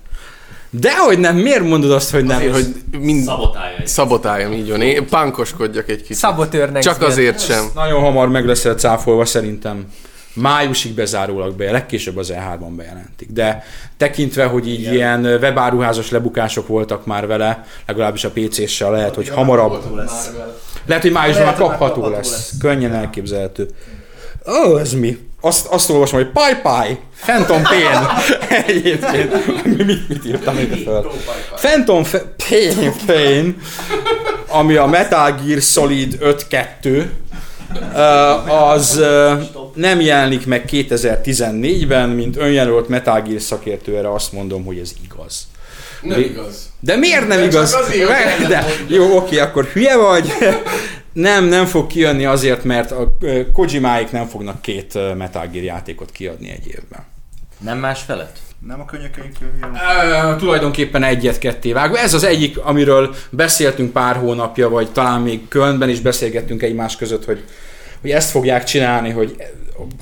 [0.70, 2.38] Dehogy nem, miért mondod azt, hogy nem?
[2.38, 4.82] Azért, hogy mind Szabotálja szabotáljam így van.
[4.82, 6.16] Én pánkoskodjak egy kicsit.
[6.16, 6.82] Szabotőrnek.
[6.82, 7.66] Csak azért sem.
[7.76, 9.86] Nagyon hamar meg leszel cáfolva szerintem.
[10.34, 13.32] Májusig bezárólag be, legkésőbb az E3-ban bejelentik.
[13.32, 13.64] De
[13.98, 14.94] tekintve, hogy így Igen.
[14.94, 19.96] ilyen webáruházas lebukások voltak már vele, legalábbis a PC-sel lehet, hogy hamarabb.
[19.96, 20.30] lesz.
[20.88, 22.32] Lehet, hogy májusban már kapható kapható lesz.
[22.32, 22.52] lesz.
[22.60, 23.68] Könnyen elképzelhető.
[24.48, 25.18] Ó, oh, ez mi?
[25.42, 28.08] Azt, azt olvasom, hogy Pai Pai, Phantom Pain.
[28.68, 29.66] Egyébként.
[29.66, 31.06] Mi- mit, mit írtam ide fel?
[31.56, 33.62] Phantom Fe- Pain, Pain,
[34.48, 36.18] ami a Metal Gear Solid
[36.82, 37.06] 5-2,
[37.94, 39.42] Uh, az uh,
[39.74, 45.48] nem jelenik meg 2014-ben, mint önjelölt Metal Gear szakértő, erre azt mondom, hogy ez igaz.
[46.08, 46.70] Nem igaz.
[46.80, 47.74] De miért nem De csak igaz?
[47.74, 48.08] azért,
[48.48, 48.96] de, mondja.
[48.96, 50.32] jó, oké, akkor hülye vagy.
[51.14, 53.18] Nem, nem fog kijönni azért, mert a
[53.54, 57.06] Kojimáik nem fognak két Metal Gear játékot kiadni egy évben.
[57.60, 58.38] Nem más felett?
[58.68, 59.72] Nem a könyökeink jön.
[59.72, 61.98] Uh, tulajdonképpen egyet-ketté vágva.
[61.98, 67.26] Ez az egyik, amiről beszéltünk pár hónapja, vagy talán még Kölnben is beszélgettünk egymás között,
[67.26, 67.44] hogy,
[68.02, 69.36] hogy ezt fogják csinálni, hogy,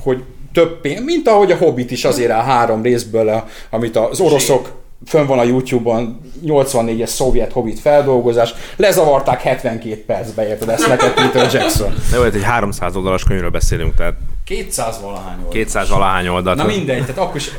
[0.00, 4.20] hogy több pénz, mint ahogy a Hobbit is azért áll három részből, a- amit az
[4.20, 11.12] oroszok fönn van a YouTube-on 84-es szovjet Hobbit feldolgozás, lezavarták 72 percbe, érted ezt neked
[11.12, 11.94] Peter Jackson.
[12.10, 14.14] De vagy egy 300 oldalas könyvről beszélünk, tehát
[14.44, 15.52] 200 valahány oldal.
[15.52, 16.56] 200 valahány oldalt.
[16.56, 17.50] Na mindegy, tehát akkor is,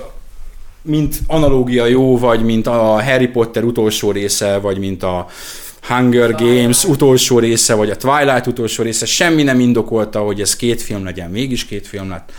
[0.81, 5.27] mint analógia jó, vagy mint a Harry Potter utolsó része, vagy mint a
[5.87, 10.81] Hunger Games utolsó része, vagy a Twilight utolsó része, semmi nem indokolta, hogy ez két
[10.81, 12.31] film legyen, mégis két film lett.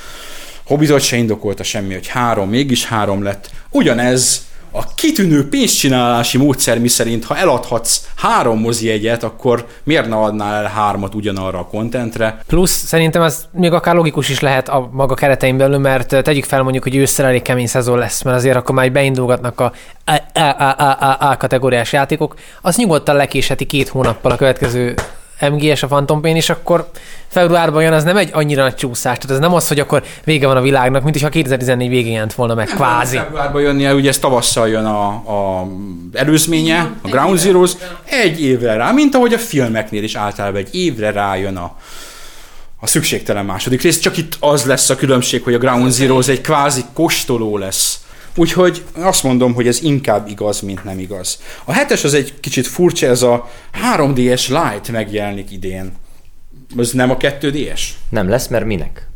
[0.67, 3.51] Hobbitot se indokolta semmi, hogy három, mégis három lett.
[3.71, 10.55] Ugyanez a kitűnő pénzcsinálási módszer, miszerint ha eladhatsz három mozi egyet, akkor miért ne adnál
[10.55, 12.43] el hármat ugyanarra a kontentre?
[12.47, 16.63] Plusz szerintem ez még akár logikus is lehet a maga keretein belül, mert tegyük fel
[16.63, 19.73] mondjuk, hogy ősszel elég kemény szezon lesz, mert azért akkor már beindulgatnak A,
[21.19, 24.95] A kategóriás játékok, az nyugodtan lekésheti két hónappal a következő
[25.41, 26.91] MGS, a Phantom Pain, és akkor
[27.29, 29.19] februárban jön, az nem egy annyira nagy csúszás.
[29.19, 32.35] Tehát ez nem az, hogy akkor vége van a világnak, mint ha 2014 végén jelent
[32.35, 33.17] volna meg, kvázi.
[33.17, 35.69] Februárban jönnie, ugye ez tavasszal jön a, a
[36.13, 37.73] előzménye, a Ground Zeroes,
[38.05, 41.77] egy évre rá, mint ahogy a filmeknél is általában egy évre rájön a,
[42.81, 46.41] a szükségtelen második rész, csak itt az lesz a különbség, hogy a Ground Zeroes egy
[46.41, 48.01] kvázi kóstoló lesz.
[48.39, 51.43] Úgyhogy azt mondom, hogy ez inkább igaz, mint nem igaz.
[51.65, 53.49] A hetes az egy kicsit furcsa, ez a
[53.95, 55.93] 3DS Lite megjelenik idén.
[56.79, 57.81] Ez nem a 2DS?
[58.09, 59.09] Nem lesz, mert minek?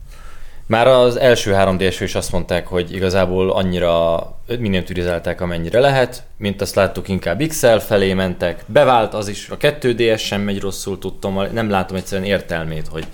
[0.67, 4.21] Már az első 3 ds is azt mondták, hogy igazából annyira
[4.59, 8.65] miniaturizálták amennyire lehet, mint azt láttuk, inkább XL felé mentek.
[8.67, 13.07] Bevált az is, a 2DS sem megy rosszul, tudtam, nem látom egyszerűen értelmét, hogy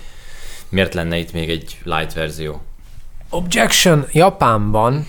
[0.69, 2.61] miért lenne itt még egy light verzió.
[3.29, 5.07] Objection Japánban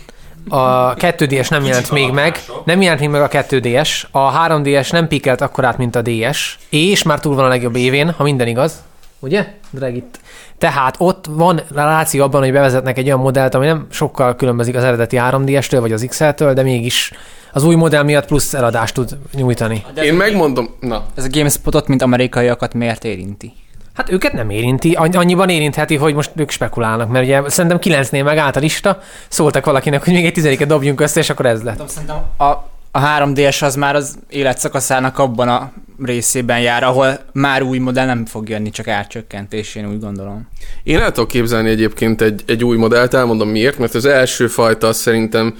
[0.48, 5.08] a 2DS nem jelent még meg, nem jelent még meg a 2DS, a 3DS nem
[5.08, 8.82] pikelt akkorát, mint a DS, és már túl van a legjobb évén, ha minden igaz,
[9.18, 9.46] ugye?
[9.70, 10.20] Dragit.
[10.58, 14.82] Tehát ott van ráció abban, hogy bevezetnek egy olyan modellt, ami nem sokkal különbözik az
[14.82, 17.12] eredeti 3DS-től vagy az XL-től, de mégis
[17.52, 19.84] az új modell miatt plusz eladást tud nyújtani.
[20.02, 23.52] Én megmondom, na, Ez a GameSpotot, mint amerikaiakat miért érinti?
[24.00, 28.24] Hát őket nem érinti, Anny- annyiban érintheti, hogy most ők spekulálnak, mert ugye szerintem 9-nél
[28.24, 31.88] megállt a lista, szóltak valakinek, hogy még egy tizediket dobjunk össze, és akkor ez lett.
[31.88, 32.44] Szerintem a,
[32.90, 35.72] a 3DS az már az életszakaszának abban a
[36.04, 40.48] részében jár, ahol már új modell nem fog jönni, csak árcsökkentés, én úgy gondolom.
[40.82, 44.86] Én el tudok képzelni egyébként egy, egy új modellt, elmondom miért, mert az első fajta
[44.86, 45.56] az szerintem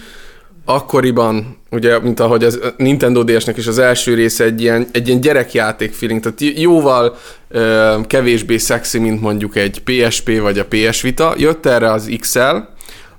[0.75, 5.21] akkoriban, ugye, mint ahogy az Nintendo DS-nek is az első része egy ilyen, egy ilyen
[5.21, 7.17] gyerekjáték feeling, tehát jóval
[7.49, 11.35] ö, kevésbé szexi, mint mondjuk egy PSP vagy a PS Vita.
[11.37, 12.57] Jött erre az XL,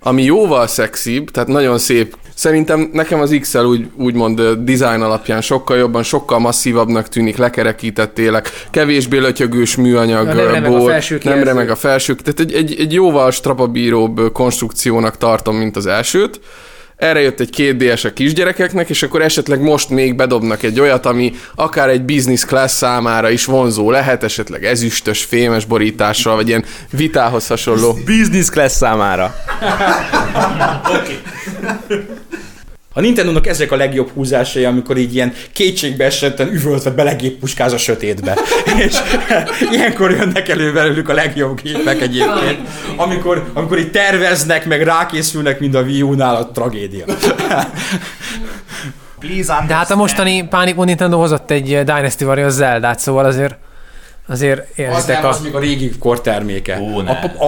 [0.04, 2.16] ami jóval szexibb, tehát nagyon szép.
[2.34, 8.66] Szerintem nekem az XL úgy, úgymond design alapján sokkal jobban, sokkal masszívabbnak tűnik, lekerekített élek,
[8.72, 12.54] kevésbé lötyögős műanyag, Ja, nem ö, remeg a felső nem remeg a felső, tehát egy,
[12.54, 16.40] egy, egy jóval strapabíróbb konstrukciónak tartom, mint az elsőt.
[17.02, 21.06] Erre jött egy két DS a kisgyerekeknek, és akkor esetleg most még bedobnak egy olyat,
[21.06, 26.66] ami akár egy business class számára is vonzó lehet, esetleg ezüstös, fémes borítással, vagy ilyen
[26.92, 27.98] vitához hasonló.
[28.06, 29.36] Business class számára.
[32.94, 38.38] A Nintendo-nak ezek a legjobb húzásai, amikor így ilyen kétségbe esetten üvöltve belegéppuskáz a sötétbe.
[38.86, 38.96] És
[39.72, 42.60] ilyenkor jönnek elő belőlük a legjobb gépek egyébként.
[42.96, 47.06] Amikor, amikor így terveznek, meg rákészülnek, mint a Wii U-nál, a tragédia.
[49.68, 53.56] De hát a mostani Panic Nintendo hozott egy Dynasty Warriors Zeldát, szóval azért
[54.28, 55.30] azért Az érzitek nem, a...
[55.30, 56.80] az még a régi kor terméke.
[56.82, 57.12] Ó, a, ne.
[57.12, 57.46] a, a,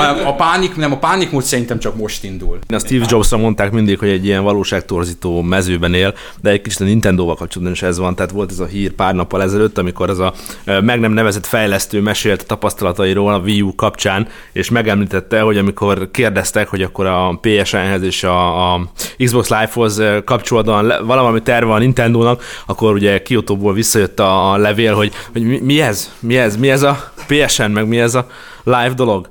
[0.00, 2.58] a, a, pánik, nem, a pánik mód szerintem csak most indul.
[2.68, 6.84] A Steve Jobsra mondták mindig, hogy egy ilyen valóságtorzító mezőben él, de egy kicsit a
[6.84, 8.14] Nintendo-val kapcsolatban is ez van.
[8.14, 10.32] Tehát volt ez a hír pár nappal ezelőtt, amikor az a
[10.80, 16.08] meg nem nevezett fejlesztő mesélt a tapasztalatairól a Wii U kapcsán, és megemlítette, hogy amikor
[16.10, 22.42] kérdeztek, hogy akkor a PSN-hez és a, a Xbox Live-hoz le- valami terve a Nintendo-nak,
[22.66, 26.14] akkor ugye Kyoto-ból visszajött a, a levél, hogy, hogy mi, mi ez?
[26.18, 26.56] Mi ez?
[26.56, 28.26] Mi ez a PSN, meg mi ez a
[28.64, 29.28] live dolog?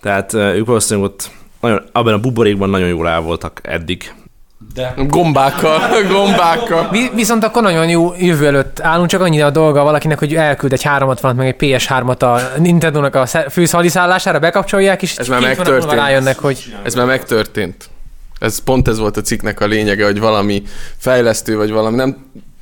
[0.00, 4.14] Tehát ők valószínűleg ott nagyon, abban a buborékban nagyon jól el voltak eddig.
[4.74, 5.80] De Gombákkal,
[6.12, 6.88] gombákkal.
[6.90, 10.72] Vi- Viszont akkor nagyon jó jövő előtt állunk, csak annyi a dolga valakinek, hogy elküld
[10.72, 15.92] egy 360 meg egy PS3-at a Nintendo-nak a főszaliszállására, bekapcsolják, és Ez már megtörtént.
[15.92, 17.88] rájönnek, hogy Ez már megtörtént.
[18.38, 20.62] Ez pont ez volt a cikknek a lényege, hogy valami
[20.98, 22.16] fejlesztő, vagy valami nem,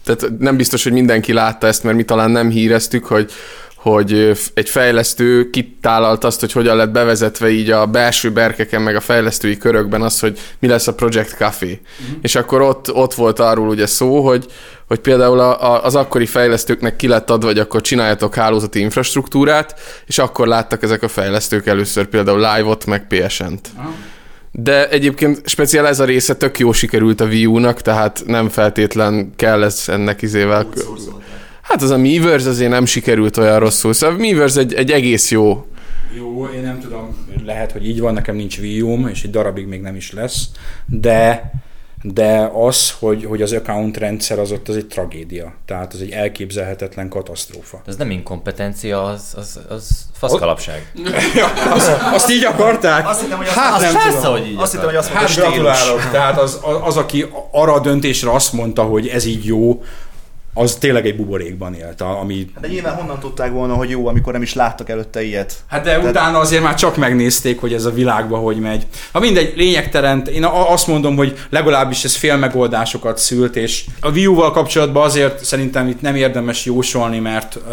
[0.05, 3.33] tehát nem biztos, hogy mindenki látta ezt, mert mi talán nem híreztük, hogy
[3.81, 9.01] hogy egy fejlesztő kitálalt azt, hogy hogyan lett bevezetve így a belső berkeken, meg a
[9.01, 11.81] fejlesztői körökben az, hogy mi lesz a Project Café.
[12.03, 12.19] Mm-hmm.
[12.23, 14.47] És akkor ott, ott volt arról ugye szó, hogy,
[14.87, 19.81] hogy például a, a, az akkori fejlesztőknek ki lett adva, hogy akkor csináljatok hálózati infrastruktúrát,
[20.07, 23.69] és akkor láttak ezek a fejlesztők először például live-ot, meg PSN-t.
[24.53, 29.33] De egyébként speciál ez a része tök jó sikerült a Wii U-nak, tehát nem feltétlen
[29.37, 30.67] kell ez ennek izével...
[31.61, 33.93] Hát az a Miiverse azért nem sikerült olyan rosszul.
[33.93, 35.67] Szóval a Miiverse egy, egy egész jó.
[36.17, 39.67] Jó, én nem tudom, lehet, hogy így van, nekem nincs Wii U-m, és egy darabig
[39.67, 40.49] még nem is lesz,
[40.87, 41.51] de
[42.03, 45.53] de az, hogy, hogy az account rendszer az ott az egy tragédia.
[45.67, 47.83] Tehát az egy elképzelhetetlen katasztrófa.
[47.87, 50.93] Ez nem inkompetencia, az, az, az faszkalapság.
[51.71, 53.09] Azt, azt így akarták?
[53.09, 54.33] Azt hittem, hogy azt, Hát nem Persze, tudom.
[54.33, 56.11] hogy így azt hittem, hogy azt Hát gratulálok.
[56.11, 59.83] Tehát az, az, aki arra a döntésre azt mondta, hogy ez így jó,
[60.55, 62.47] az tényleg egy buborékban élt, ami...
[62.61, 65.55] De nyilván honnan tudták volna, hogy jó, amikor nem is láttak előtte ilyet.
[65.67, 68.87] Hát de utána azért már csak megnézték, hogy ez a világba hogy megy.
[69.13, 74.27] Ha mindegy, lényegtelen, én azt mondom, hogy legalábbis ez fél megoldásokat szült, és a Wii
[74.27, 77.73] U-val kapcsolatban azért szerintem itt nem érdemes jósolni, mert uh,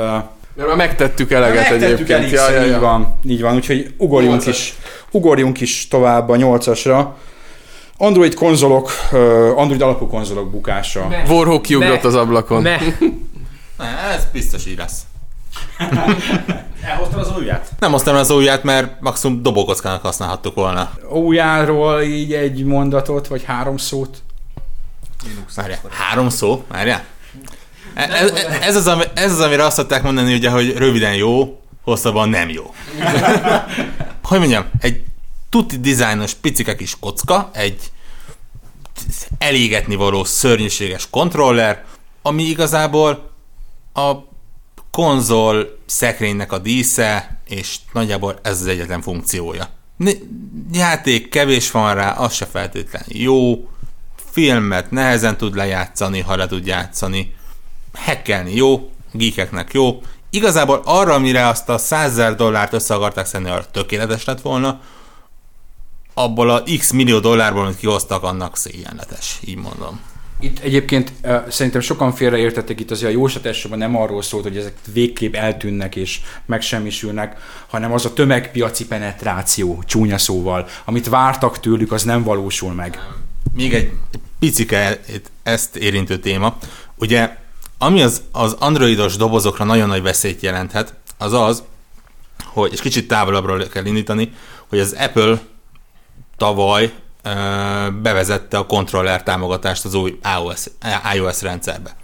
[0.56, 2.10] De már megtettük eleget Megtettük egyébként.
[2.20, 2.80] elégszer, Ja, ja, így ja.
[2.80, 4.74] van, így van, úgyhogy ugorjunk is,
[5.12, 7.18] ugorjunk is tovább a nyolcasra.
[7.98, 8.92] Android konzolok,
[9.56, 11.08] Android alapú konzolok bukása.
[11.28, 12.62] Warhawk kiugrott az ablakon.
[12.62, 12.78] Me,
[13.78, 15.02] Ne, ez biztos így lesz.
[16.82, 17.70] Elhoztam az újját?
[17.80, 20.92] Nem hoztam az újját, mert maximum dobókockának használhattuk volna.
[21.10, 24.18] Újjáról így egy mondatot, vagy három szót.
[25.56, 27.04] Várjál, három szó, várjál.
[27.94, 28.32] E- Ez,
[28.62, 32.50] ez, az, ami, ez az, amire azt szokták mondani, ugye, hogy röviden jó, hosszabban nem
[32.50, 32.74] jó.
[34.24, 35.04] hogy mondjam, egy
[35.50, 37.92] tuti dizájnos picike kis kocka, egy
[39.38, 41.86] elégetni való szörnyűséges kontroller,
[42.22, 43.32] ami igazából
[43.94, 44.14] a
[44.92, 49.70] konzol szekrénynek a dísze, és nagyjából ez az egyetlen funkciója.
[50.72, 53.70] Játék kevés van rá, az se feltétlenül jó,
[54.32, 57.36] filmet nehezen tud lejátszani, ha le tud játszani,
[57.94, 63.50] hackelni jó, geekeknek jó, igazából arra, amire azt a 100 000 dollárt össze akarták szedni,
[63.50, 64.82] arra tökéletes lett volna,
[66.18, 70.00] abból a x millió dollárból, amit kihoztak, annak szégyenletes, így mondom.
[70.40, 74.74] Itt egyébként uh, szerintem sokan félreértettek itt azért a jósatásban nem arról szólt, hogy ezek
[74.94, 77.38] végképp eltűnnek és megsemmisülnek,
[77.68, 83.00] hanem az a tömegpiaci penetráció, csúnya szóval, amit vártak tőlük, az nem valósul meg.
[83.54, 83.92] Még egy
[84.40, 85.00] picike
[85.44, 86.58] ezt érintő téma.
[86.96, 87.38] Ugye,
[87.78, 91.64] ami az, az androidos dobozokra nagyon nagy veszélyt jelenthet, az az,
[92.44, 94.32] hogy, és kicsit távolabbról kell indítani,
[94.68, 95.40] hogy az Apple
[96.38, 96.94] tavaly
[98.02, 100.66] bevezette a kontroller támogatást az új iOS,
[101.16, 101.96] iOS rendszerbe.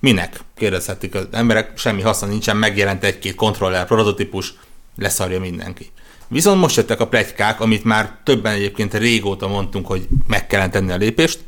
[0.00, 0.40] Minek?
[0.56, 4.54] Kérdezhetik az emberek, semmi haszna nincsen, megjelent egy-két kontroller prototípus,
[4.96, 5.90] leszarja mindenki.
[6.28, 10.92] Viszont most jöttek a plegykák, amit már többen egyébként régóta mondtunk, hogy meg kellene tenni
[10.92, 11.40] a lépést,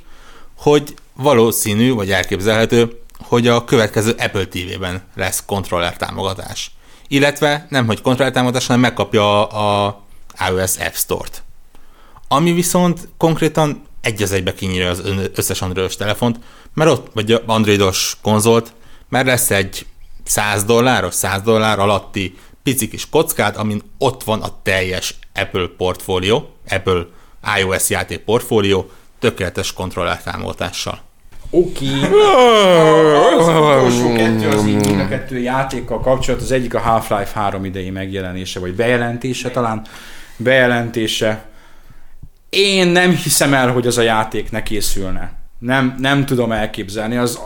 [0.56, 6.70] hogy valószínű, vagy elképzelhető, hogy a következő Apple TV-ben lesz kontroller támogatás.
[7.08, 10.02] Illetve nem, hogy kontroller támogatás, hanem megkapja a, a
[10.48, 11.42] iOS App Store-t.
[12.34, 15.02] Ami viszont konkrétan egy az egybe kinyírja az
[15.34, 16.38] összes androidos telefont,
[16.74, 18.72] mert ott, vagy a androidos konzolt,
[19.08, 19.86] mert lesz egy
[20.24, 26.48] 100 dolláros, 100 dollár alatti pici kis kockát, amin ott van a teljes Apple portfólió,
[26.68, 27.06] Apple
[27.58, 31.00] iOS játék portfólió, tökéletes kontroller támogatással.
[31.50, 31.86] Oké.
[33.38, 37.90] Az utolsó kettő az így a kettő játékkal kapcsolat, az egyik a Half-Life 3 idei
[37.90, 39.86] megjelenése, vagy bejelentése talán,
[40.36, 41.52] bejelentése.
[42.54, 45.32] Én nem hiszem el, hogy az a játék ne készülne.
[45.58, 47.38] Nem, nem tudom elképzelni, az,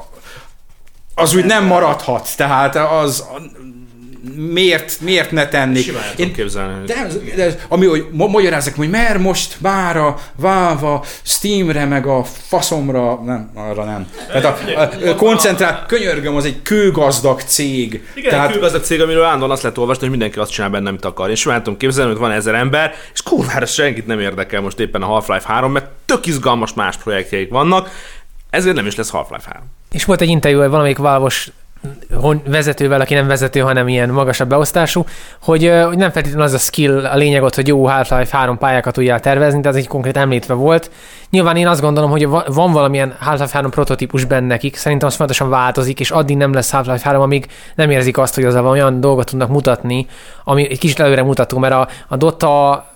[1.14, 3.24] az úgy nem maradhat, tehát az
[4.36, 5.84] miért, miért ne tennék?
[5.84, 6.74] Simán tudom képzelni.
[6.78, 7.06] hogy- De,
[7.36, 13.14] de ami, hogy ma- magyarázzák, hogy mert most már a Váva, Steamre, meg a faszomra,
[13.24, 14.06] nem, arra nem.
[14.32, 18.02] Tehát a, a, a koncentrát, könyörgöm, az egy kőgazdag cég.
[18.14, 20.88] Igen, Tehát, egy külgazdag cég, amiről állandóan azt lehet olvasni, hogy mindenki azt csinál benne,
[20.88, 21.28] amit akar.
[21.28, 25.02] Én simán tudom képzelni, hogy van ezer ember, és kurvára senkit nem érdekel most éppen
[25.02, 27.90] a Half-Life 3, mert tök izgalmas más projektjeik vannak,
[28.50, 29.62] ezért nem is lesz Half-Life 3.
[29.92, 31.54] És volt egy interjú egy valamelyik valós hon-
[32.46, 35.04] vezetővel, aki nem vezető, hanem ilyen magasabb beosztású,
[35.42, 38.94] hogy, hogy nem feltétlenül az a skill a lényeg ott, hogy jó Half-Life 3 pályákat
[38.94, 40.90] tudjál tervezni, de az egy konkrét említve volt.
[41.30, 45.14] Nyilván én azt gondolom, hogy va- van valamilyen Half-Life 3 prototípus benne nekik, szerintem az
[45.14, 49.00] folyamatosan változik, és addig nem lesz Half-Life 3, amíg nem érzik azt, hogy azzal olyan
[49.00, 50.06] dolgot tudnak mutatni,
[50.44, 52.86] ami egy kicsit előre mutató, mert a, a Dota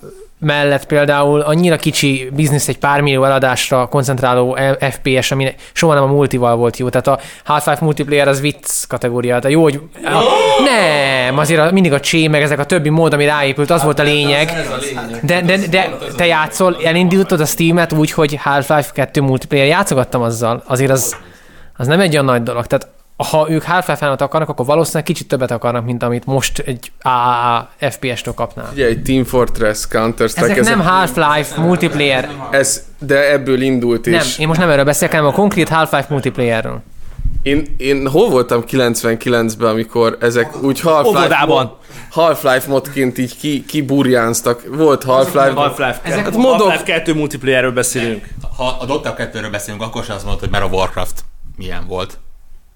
[0.43, 4.59] mellett például annyira kicsi biznisz egy pár millió eladásra koncentráló
[4.91, 6.89] FPS, ami soha nem a multival volt jó.
[6.89, 9.39] Tehát a Half-Life multiplayer az vicc kategória.
[9.39, 9.81] Tehát jó, hogy...
[10.65, 13.99] Nem, azért a, mindig a csé, meg ezek a többi mód, ami ráépült, az volt
[13.99, 14.53] a lényeg.
[15.23, 20.63] De, de, de te játszol, elindítottad a Steam-et úgy, hogy Half-Life 2 multiplayer játszogattam azzal.
[20.67, 21.17] Azért az,
[21.77, 22.67] az nem egy olyan nagy dolog.
[22.67, 22.89] Tehát
[23.23, 28.35] ha ők 3 akarnak, akkor valószínűleg kicsit többet akarnak, mint amit most egy AAA FPS-től
[28.35, 28.69] kapnál.
[28.73, 32.29] Ugye egy Team Fortress, Counter-Strike, Ezek nem Half-Life multiplayer.
[32.51, 36.07] ez, de ebből indult Nem, és én most nem erről beszélek, hanem a konkrét Half-Life
[36.09, 36.83] multiplayerről.
[37.43, 41.71] én, én hol voltam 99-ben, amikor ezek úgy Half-Life, mod,
[42.11, 44.63] Half-Life modként így ki, kiburjánztak.
[44.77, 48.29] Volt Half-Life, Half-Life, Hát hát mondok- Half-Life 2 multiplayerről beszélünk.
[48.57, 51.25] Ha a Dota 2-ről beszélünk, akkor sem azt mondod, hogy mert a Warcraft
[51.57, 52.19] milyen volt.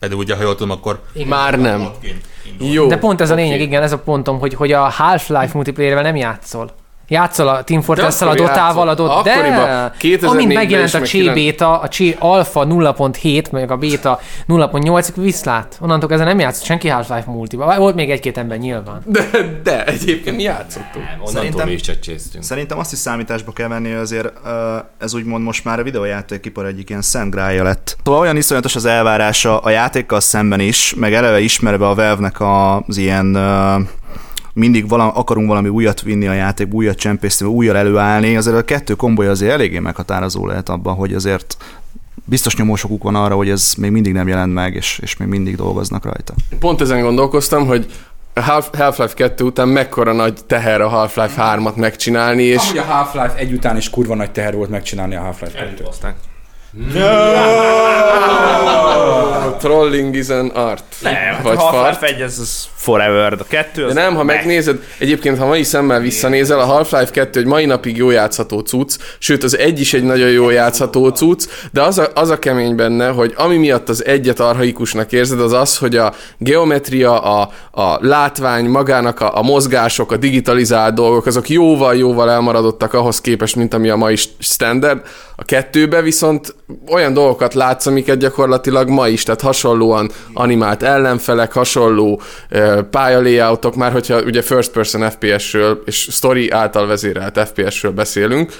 [0.06, 1.88] Pedig ugye, ha jól tudom, akkor már nem.
[2.58, 2.86] Jó.
[2.86, 6.16] De pont ez a lényeg, igen, ez a pontom, hogy, hogy a Half-Life multiplayervel nem
[6.16, 6.70] játszol.
[7.08, 8.94] Játszol a Team Fortress-szel, a Dotával, a.
[8.94, 13.70] Dot, de Akkoriban, 2004-ben amint megjelent a meg Csé Beta, a Csé Alpha 0.7, meg
[13.70, 15.78] a Beta 0.8, viszlát.
[15.80, 17.76] Onnantól kezdve nem játszott senki Half-Life multiba.
[17.76, 19.02] Volt még egy-két ember nyilván.
[19.04, 19.28] De,
[19.62, 21.04] de egyébként mi játszottunk.
[21.04, 22.44] Onnantól Szerintem- mi is csak csésztünk.
[22.44, 24.32] Szerintem azt is számításba kell venni, hogy azért
[24.98, 27.96] ez úgymond most már a videójátékipar egyik ilyen szent grálja lett.
[28.04, 32.96] Szóval olyan iszonyatos az elvárása a játékkal szemben is, meg eleve ismerve a Valve-nek az
[32.96, 33.36] ilyen
[34.56, 38.94] mindig valami, akarunk valami újat vinni a játék, újat csempészni, újjal előállni, azért a kettő
[38.94, 41.56] kombolya azért eléggé meghatározó lehet abban, hogy azért
[42.24, 45.56] biztos nyomósokuk van arra, hogy ez még mindig nem jelent meg, és, és még mindig
[45.56, 46.34] dolgoznak rajta.
[46.58, 47.86] Pont ezen gondolkoztam, hogy
[48.32, 52.82] a Half- Half-Life 2 után mekkora nagy teher a Half-Life 3-at megcsinálni, és Amúgy a
[52.82, 56.35] Half-Life egy után is kurva nagy teher volt megcsinálni a Half-Life 2-t.
[59.46, 60.84] A trolling is an art.
[61.02, 61.12] nem,
[61.42, 62.02] Vagy a Half-Life fart.
[62.02, 64.36] 1 ez, ez forever, a kettő De az nem, ha meh.
[64.36, 68.96] megnézed, egyébként ha mai szemmel visszanézel, a Half-Life 2 egy mai napig jó játszható cucc,
[69.18, 72.74] sőt az egy is egy nagyon jó játszható cucc, de az a, az a kemény
[72.74, 78.06] benne, hogy ami miatt az egyet arhaikusnak érzed, az az, hogy a geometria, a, a
[78.06, 83.88] látvány, magának a, a mozgások, a digitalizált dolgok, azok jóval-jóval elmaradottak ahhoz képest, mint ami
[83.88, 85.00] a mai standard.
[85.38, 86.54] A kettőbe viszont
[86.88, 92.20] olyan dolgokat látsz, amiket gyakorlatilag ma is, tehát hasonlóan animált ellenfelek, hasonló
[92.50, 92.78] uh,
[93.76, 98.52] már hogyha ugye first person FPS-ről és story által vezérelt FPS-ről beszélünk,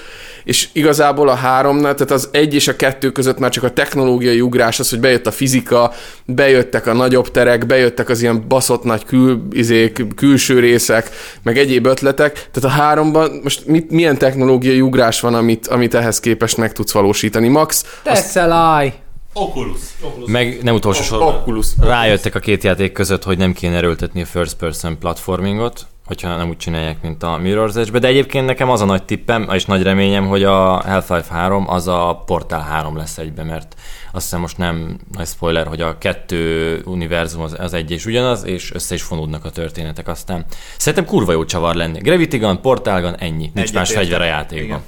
[0.47, 4.41] és igazából a háromnál, tehát az egy és a kettő között már csak a technológiai
[4.41, 5.93] ugrás az, hogy bejött a fizika,
[6.25, 11.09] bejöttek a nagyobb terek, bejöttek az ilyen baszott nagy kül, izék, külső részek,
[11.43, 16.19] meg egyéb ötletek, tehát a háromban most mit, milyen technológiai ugrás van, amit, amit ehhez
[16.19, 17.47] képest meg tudsz valósítani?
[17.47, 18.93] Max, That's a lie.
[19.33, 19.79] Oculus.
[20.25, 21.67] Meg nem utolsó sorban Oculus.
[21.79, 26.49] rájöttek a két játék között, hogy nem kéne erőltetni a first person platformingot, hogyha nem
[26.49, 29.83] úgy csinálják, mint a Mirror's Edge-be, de egyébként nekem az a nagy tippem, és nagy
[29.83, 33.75] reményem, hogy a Half-Life 3 az a Portal 3 lesz egybe, mert
[34.11, 38.45] azt hiszem most nem nagy spoiler, hogy a kettő univerzum az, az egy és ugyanaz,
[38.45, 40.45] és össze is fonódnak a történetek aztán.
[40.77, 41.99] Szerintem kurva jó csavar lenni.
[41.99, 43.51] Gravity Gun, Portal Gun, ennyi.
[43.53, 43.97] Nincs más Egyetértek.
[43.97, 44.81] fegyver a játékban.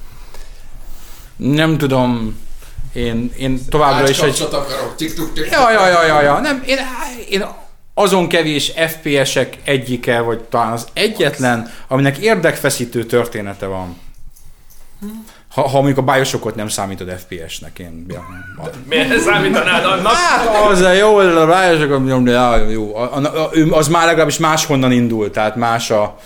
[1.37, 1.53] Igen.
[1.57, 2.39] Nem tudom,
[2.93, 4.47] én, én továbbra is egy...
[4.51, 4.95] akarok.
[5.51, 6.39] Ja, ja, ja, ja, ja.
[6.39, 6.77] Nem, én,
[7.29, 7.45] én
[7.99, 13.97] azon kevés FPS-ek egyike, vagy talán az egyetlen, aminek érdekfeszítő története van.
[15.53, 18.05] Ha, ha mondjuk a Bioshockot nem számítod FPS-nek, én...
[18.09, 18.25] Ja,
[18.83, 20.13] Miért számítanád annak?
[20.13, 22.95] hát az a jó, a Bioshock, ja, jó.
[22.95, 26.19] A, a, a, az már legalábbis máshonnan indul, tehát más a,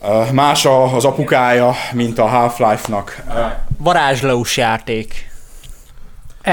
[0.00, 3.22] a más a, az apukája, mint a Half-Life-nak.
[3.78, 5.27] Varázslós játék.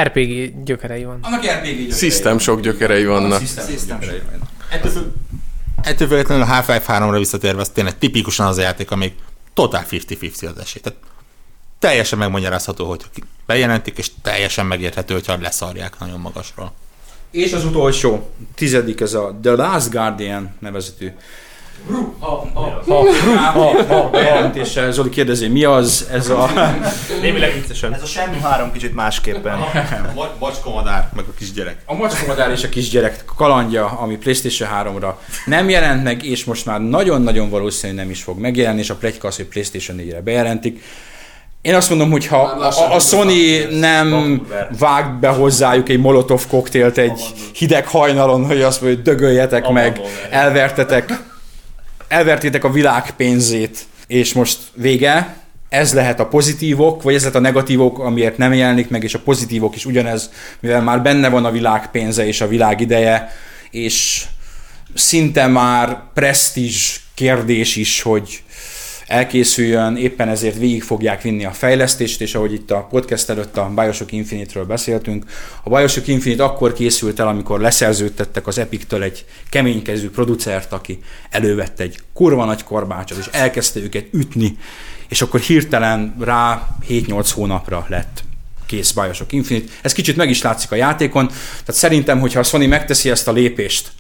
[0.04, 1.20] RPG gyökerei van.
[1.22, 3.40] Annak RPG System sok gyökerei vannak.
[3.40, 4.50] System gyökerei vannak.
[5.82, 9.14] Ettől függetlenül a Half-Life 3-ra visszatérve, az tényleg tipikusan az a játék, amíg
[9.54, 10.82] totál 50-50 az esély.
[10.82, 11.00] Tehát
[11.80, 13.02] teljesen megmagyarázható, hogy
[13.46, 16.74] bejelentik, és teljesen megérthető, hogyha leszarják nagyon magasról.
[17.32, 21.12] És az utolsó, tizedik, ez a The Last Guardian nevezetű.
[24.54, 26.50] És Zoli kérdezi, mi az ez a...
[27.22, 27.94] Némileg viccesen.
[27.94, 29.54] Ez a semmi három kicsit másképpen.
[30.16, 31.78] A bacskomadár, meg a kisgyerek.
[31.86, 35.14] A macskomadár és a kisgyerek kalandja, ami PlayStation 3-ra
[35.46, 39.28] nem jelent meg, és most már nagyon-nagyon valószínű nem is fog megjelenni, és a pletyka
[39.28, 40.84] az, hogy PlayStation 4-re bejelentik.
[41.62, 43.34] Én azt mondom, hogy ha a, a Sony
[43.70, 44.42] nem
[44.80, 47.22] vág be hozzájuk egy molotov koktélt egy
[47.54, 50.00] hideg hajnalon, hogy azt mondja, hogy dögöljetek meg,
[50.30, 51.35] elvertetek,
[52.08, 55.36] elvertétek a világ pénzét, és most vége,
[55.70, 59.20] ez lehet a pozitívok, vagy ez lehet a negatívok, amiért nem jelenik meg, és a
[59.20, 60.30] pozitívok is ugyanez,
[60.60, 63.32] mivel már benne van a világ pénze és a világ ideje,
[63.72, 64.26] és
[64.94, 68.44] szinte már presztízs kérdés is, hogy
[69.08, 73.72] elkészüljön, éppen ezért végig fogják vinni a fejlesztést, és ahogy itt a podcast előtt a
[73.76, 75.26] Bioshock Infinite-ről beszéltünk,
[75.64, 81.00] a Bioshock Infinite akkor készült el, amikor leszerződtettek az Epic-től egy keménykezű producert, aki
[81.30, 84.58] elővette egy kurva nagy korbácsot, és elkezdte őket ütni,
[85.10, 88.24] és akkor hirtelen rá 7-8 hónapra lett
[88.66, 89.72] kész Bioshock Infinite.
[89.82, 93.32] Ez kicsit meg is látszik a játékon, tehát szerintem, hogyha a Sony megteszi ezt a
[93.32, 93.92] lépést,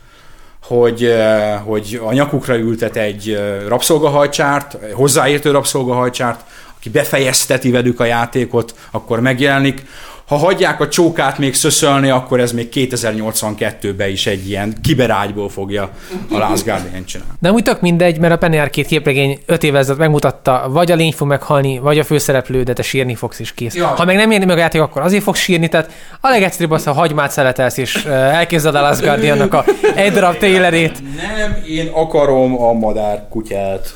[0.67, 6.39] hogy, eh, hogy a nyakukra ültet egy eh, rabszolgahajcsárt, hozzáértő rabszolgahajcsárt,
[6.77, 9.85] aki befejezteti velük a játékot, akkor megjelenik.
[10.27, 15.89] Ha hagyják a csókát még szöszölni, akkor ez még 2082-ben is egy ilyen kiberágyból fogja
[16.31, 17.33] a Last Guardian csinálni.
[17.39, 20.95] De úgy tök mindegy, mert a Penny Arcade képregény 5 évvel ezelőtt megmutatta, vagy a
[20.95, 23.75] lény fog meghalni, vagy a főszereplő, de te sírni fogsz és kész.
[23.75, 23.87] Ja.
[23.87, 26.83] Ha meg nem érni meg a játék, akkor azért fogsz sírni, tehát a legegyszerűbb az,
[26.83, 29.65] ha hagymát szeletelsz, és elkezded a Last Guardiannak a
[29.95, 31.01] egy darab trailerét.
[31.15, 33.95] Nem, én akarom a madár kutyát.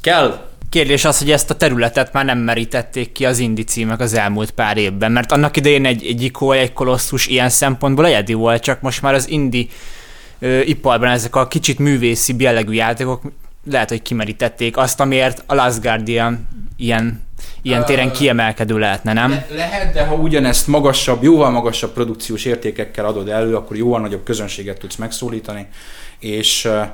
[0.00, 0.47] Kell.
[0.70, 4.50] Kérdés az, hogy ezt a területet már nem merítették ki az indi címek az elmúlt
[4.50, 8.80] pár évben, mert annak idején egy, egy Ikoly, egy kolosszus ilyen szempontból egyedi volt, csak
[8.80, 9.68] most már az indi
[10.38, 13.22] ö, iparban ezek a kicsit művészi jellegű játékok
[13.70, 17.22] lehet, hogy kimerítették azt, amiért a Last Guardian ilyen,
[17.62, 19.30] ilyen téren kiemelkedő lehetne, nem?
[19.30, 24.24] Le- lehet, de ha ugyanezt magasabb, jóval magasabb produkciós értékekkel adod elő, akkor jóval nagyobb
[24.24, 25.66] közönséget tudsz megszólítani,
[26.18, 26.86] és uh,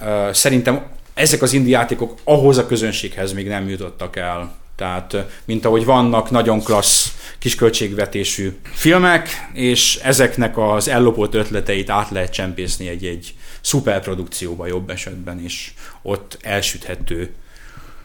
[0.00, 1.88] uh, szerintem ezek az indie
[2.24, 4.54] ahhoz a közönséghez még nem jutottak el.
[4.76, 12.32] Tehát, mint ahogy vannak nagyon klassz kisköltségvetésű filmek, és ezeknek az ellopott ötleteit át lehet
[12.32, 17.34] csempészni egy-egy szuperprodukcióba jobb esetben, és ott elsüthető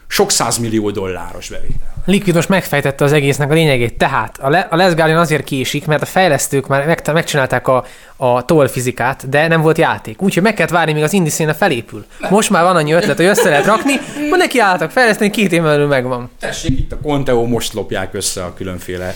[0.06, 1.97] sok százmillió dolláros bevétel.
[2.08, 3.94] Liquid most megfejtette az egésznek a lényegét.
[3.94, 7.84] Tehát a, Le- Les Guardian azért késik, mert a fejlesztők már meg- megcsinálták a,
[8.16, 10.22] a toll fizikát, de nem volt játék.
[10.22, 12.04] Úgyhogy meg kellett várni, míg az indie színe felépül.
[12.30, 13.92] Most már van annyi ötlet, hogy össze lehet rakni,
[14.30, 16.30] ma neki álltak fejleszteni, két év belül megvan.
[16.40, 19.14] Tessék, itt a Conteo most lopják össze a különféle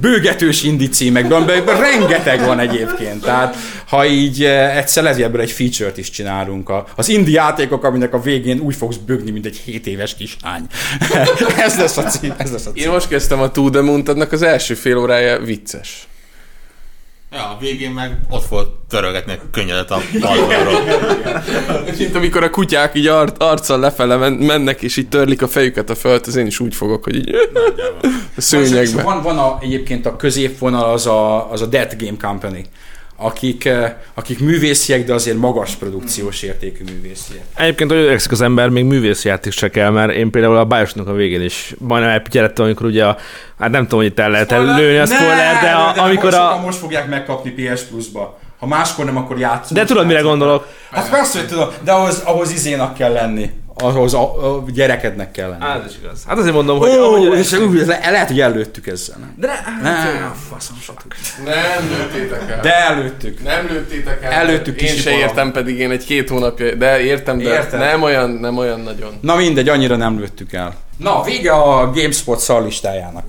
[0.00, 3.22] bőgetős indi címekben, amiben rengeteg van egyébként.
[3.22, 3.56] Tehát,
[3.88, 6.72] ha így eh, egyszer hogy ebből egy feature-t is csinálunk.
[6.96, 10.66] Az indi játékok, aminek a végén úgy fogsz bőgni, mint egy 7 éves kislány.
[11.66, 12.27] ez lesz a cím.
[12.38, 12.92] Ez lesz a Én cím.
[12.92, 16.08] most kezdtem a To The Moon-t, annak az első fél órája vicces.
[17.32, 20.80] Ja, a végén meg ott volt törögetni a könnyedet a balkonról.
[21.98, 25.90] Mint amikor a kutyák így ar- arccal lefele men- mennek, és így törlik a fejüket
[25.90, 27.34] a föld, az én is úgy fogok, hogy így
[28.36, 29.02] a szőnyegbe.
[29.02, 32.64] Van, van a, egyébként a középvonal az a, az a Dead Game Company,
[33.20, 37.42] akik, eh, akik művésziek, de azért magas produkciós értékű művésziek.
[37.54, 41.12] Egyébként, hogy öregszik az ember, még művészjáték se kell, mert én például a Bioshock a
[41.12, 43.16] végén is majdnem elpityelettem, amikor ugye a,
[43.58, 46.60] hát nem tudom, hogy itt el lehet lőni a spoiler, de a, amikor a...
[46.64, 48.38] most fogják megkapni PS Plus-ba.
[48.58, 49.80] Ha máskor nem, akkor játszunk.
[49.80, 50.66] De tudod, mire gondolok?
[50.90, 53.50] Hát persze, hogy tudom, de ahhoz, ahhoz izénak kell lenni.
[53.80, 55.62] Ahhoz a, a gyerekednek kell lenni.
[55.62, 56.24] Hát, ez igaz.
[56.26, 56.90] Hát azért mondom, hogy...
[56.90, 59.16] Ó, ahogy- és úgy, le, lehet, hogy előttük ezzel.
[59.18, 59.34] Nem?
[59.36, 59.46] De
[59.82, 61.12] ne, Nem, faszom, stb.
[61.44, 62.60] Nem lőttétek el.
[62.60, 63.42] De előttük.
[63.42, 64.32] Nem lőttétek el.
[64.32, 67.80] Előttük Én se értem, pedig én egy két hónapja, de értem, de Érted?
[67.80, 69.18] nem olyan, nem olyan nagyon.
[69.20, 70.74] Na mindegy, annyira nem lőttük el.
[70.96, 73.24] Na, vége a GameSpot szarlistájának.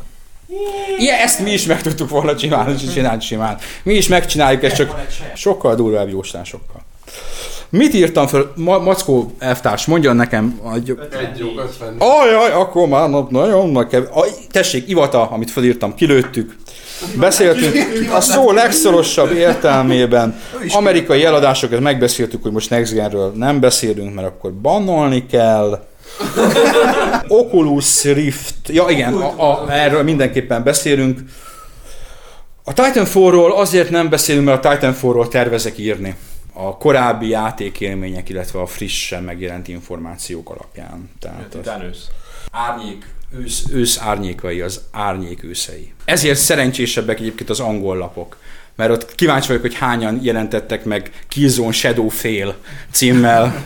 [0.99, 3.57] Igen, ezt mi is meg tudtuk volna csinálni, csinálni simán.
[3.83, 6.81] Mi is megcsináljuk ezt, csak sokkal durvább jóslásokkal.
[7.69, 8.51] Mit írtam föl?
[8.55, 10.59] Ma- Mackó elvtárs, mondjon nekem.
[10.61, 10.97] Hogy...
[11.11, 11.95] Egy jó, 50.
[11.97, 14.03] Ajaj, akkor már na- nagyon nagy kev...
[14.03, 16.55] A, tessék, Ivata, amit felírtam, kilőttük.
[17.19, 20.39] Beszéltünk a szó legszorosabb értelmében.
[20.69, 25.87] Amerikai eladásokat megbeszéltük, hogy most Next Gen-ről nem beszélünk, mert akkor bannolni kell.
[27.27, 31.19] Oculus Rift, ja igen, a, a, erről mindenképpen beszélünk.
[32.63, 36.15] A Titanfall-ról azért nem beszélünk, mert a Titanfall-ról tervezek írni.
[36.53, 41.09] A korábbi játékélmények, illetve a frissen megjelent információk alapján.
[41.19, 42.09] Tehát az
[42.51, 43.05] árnyék,
[43.37, 45.93] ősz, ősz árnyékai, az árnyék őszei.
[46.05, 48.37] Ezért szerencsésebbek egyébként az angol lapok.
[48.75, 52.55] Mert ott kíváncsi vagyok, hogy hányan jelentettek meg Killzone Shadow Fail
[52.91, 53.65] címmel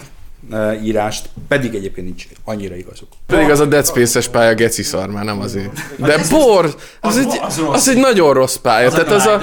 [0.84, 3.08] írást, pedig egyébként nincs annyira igazuk.
[3.28, 5.72] Pedig az a Dead Space-es pálya geci szar, már nem azért.
[5.98, 8.90] De bor, az, egy, az az egy nagyon rossz pálya.
[8.90, 9.42] Tehát az a,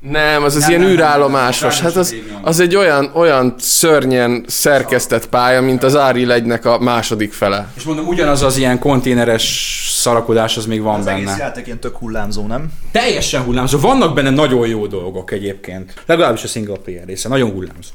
[0.00, 1.74] nem, az az Nem, ilyen nem, űrállomásos.
[1.74, 6.78] nem, Hát az, az egy olyan, olyan szörnyen szerkesztett pálya, mint az Ári legynek a
[6.78, 7.68] második fele.
[7.76, 11.36] És mondom, ugyanaz az ilyen konténeres szarakodás, az még van Az egész benne.
[11.38, 12.72] játék ilyen tök hullámzó, nem?
[12.92, 13.78] Teljesen hullámzó.
[13.78, 15.94] Vannak benne nagyon jó dolgok egyébként.
[16.06, 17.28] Legalábbis a single player része.
[17.28, 17.90] Nagyon hullámzó.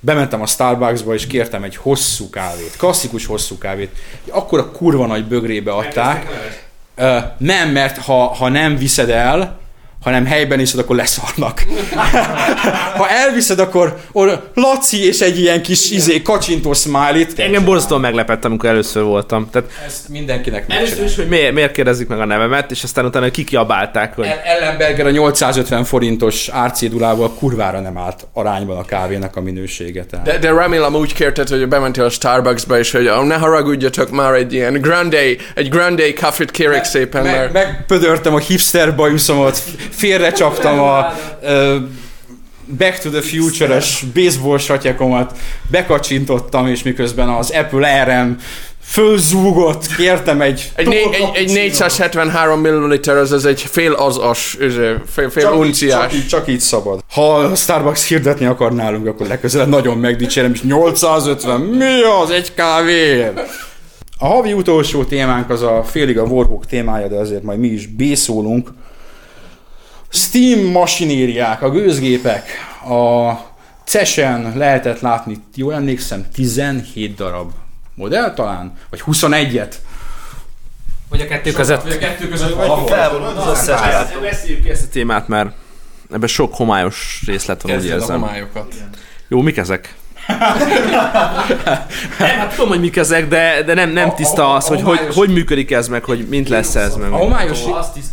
[0.00, 2.76] Bementem a Starbucksba, és kértem egy hosszú kávét.
[2.76, 3.90] Klasszikus hosszú kávét.
[4.30, 6.26] Akkor a kurva nagy bögrébe adták.
[7.38, 9.58] Nem, mert ha, ha nem viszed el,
[10.06, 11.64] hanem helyben iszod, akkor leszarnak.
[12.98, 17.38] ha elviszed, akkor or, Laci és egy ilyen kis izé, kacsintó smiley-t.
[17.38, 19.48] Engem borzasztóan meglepett, amikor először voltam.
[19.50, 21.10] Tehát Ezt mindenkinek először megcsinál.
[21.10, 24.26] is, hogy miért, miért kérdezik meg a nevemet, és aztán utána kikiabálták, hogy...
[24.26, 30.04] El- Ellenberger a 850 forintos árcédulával kurvára nem állt arányban a kávénak a minősége.
[30.04, 30.26] Tehát.
[30.26, 34.32] De, de remélem úgy kérted, hogy bementél a Starbucksba, és hogy oh, ne haragudjatok már
[34.32, 35.18] egy ilyen grande,
[35.54, 37.52] egy grande kafét kérek szépen, Meg, mert...
[37.52, 39.62] megpödörtem a hipster bajuszomat,
[39.96, 41.76] félrecsaptam a ö,
[42.78, 45.38] Back to the Future-es baseball satyakomat,
[45.70, 48.36] bekacsintottam, és miközben az Apple RM
[48.82, 50.72] fölzúgott, kértem egy...
[50.74, 54.56] Egy, né, egy, egy 473 ml, az, az egy fél az-as,
[55.06, 56.00] fél, fél csak így, unciás.
[56.00, 57.00] csak, így, csak így szabad.
[57.12, 62.54] Ha a Starbucks hirdetni akar nálunk, akkor legközelebb nagyon megdicsérem, és 850, mi az egy
[62.54, 63.40] kávéért?
[64.18, 67.86] A havi utolsó témánk az a félig a Warhawk témája, de azért majd mi is
[67.86, 68.68] bészólunk.
[70.16, 72.48] Steam masinériák, a gőzgépek,
[72.88, 73.32] a
[73.84, 77.50] CES-en lehetett látni, jól emlékszem, 17 darab
[77.94, 79.74] modell talán, vagy 21-et.
[81.08, 81.82] Vagy a kettő között.
[81.82, 84.20] Vagy a kettő között az gyártó.
[84.20, 85.50] Beszéljük ki ezt a témát, mert
[86.12, 88.20] ebben sok homályos részlet van, úgy Kezdjed a érzem.
[88.20, 88.74] homályokat.
[89.28, 89.94] Jó, mik ezek?
[92.18, 94.68] nem, hát tudom, hogy mik ezek, de, de nem, nem A- tiszta a- az, a
[94.68, 97.12] hogy, hogy homályos- hogy működik ez meg, hogy mint lesz ez meg.
[97.12, 97.58] A homályos,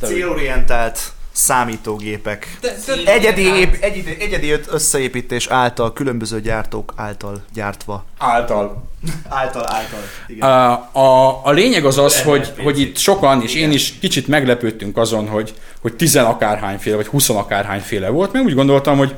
[0.01, 0.99] Célorientált
[1.33, 2.57] számítógépek.
[3.05, 8.05] Egyedi, ép, egyedi, egyedi összeépítés által, különböző gyártók által gyártva.
[8.17, 8.91] által
[9.29, 9.99] Által, által.
[10.27, 10.49] Igen.
[10.49, 14.97] A, a, a lényeg az az, hogy, hogy itt sokan, és én is kicsit meglepődtünk
[14.97, 19.15] azon, hogy, hogy tizen akárhányféle, vagy huszon akárhányféle volt, mert úgy gondoltam, hogy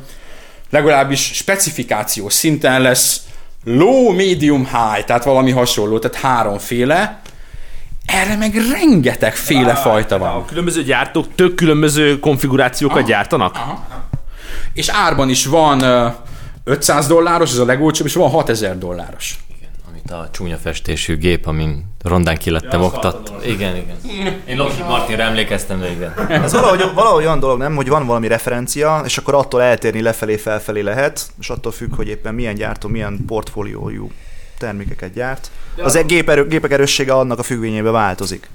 [0.70, 3.22] legalábbis specifikációs szinten lesz
[3.64, 7.22] low, medium, high, tehát valami hasonló, tehát háromféle.
[8.06, 10.46] Erre meg rengeteg féle fajta A van.
[10.46, 13.58] különböző gyártók tök különböző konfigurációkat gyártanak?
[14.74, 16.08] És árban is van ö,
[16.64, 19.38] 500 dolláros, ez a legolcsóbb, és van 6000 dolláros.
[19.90, 23.34] Amit a csúnya festésű gép, amin rondán ki lettem oktat.
[23.46, 23.96] Igen, igen.
[24.48, 26.14] Én Lockheed Martinra emlékeztem, de igen.
[26.30, 30.38] Ez valahogy, valahogy olyan dolog, nem, hogy van valami referencia, és akkor attól eltérni lefelé,
[30.38, 34.12] felfelé lehet, és attól függ, hogy éppen milyen gyártó, milyen portfóliójú
[34.58, 35.52] termékeket gyárt.
[35.78, 38.50] Az egy gépek erőssége annak a függvényében változik.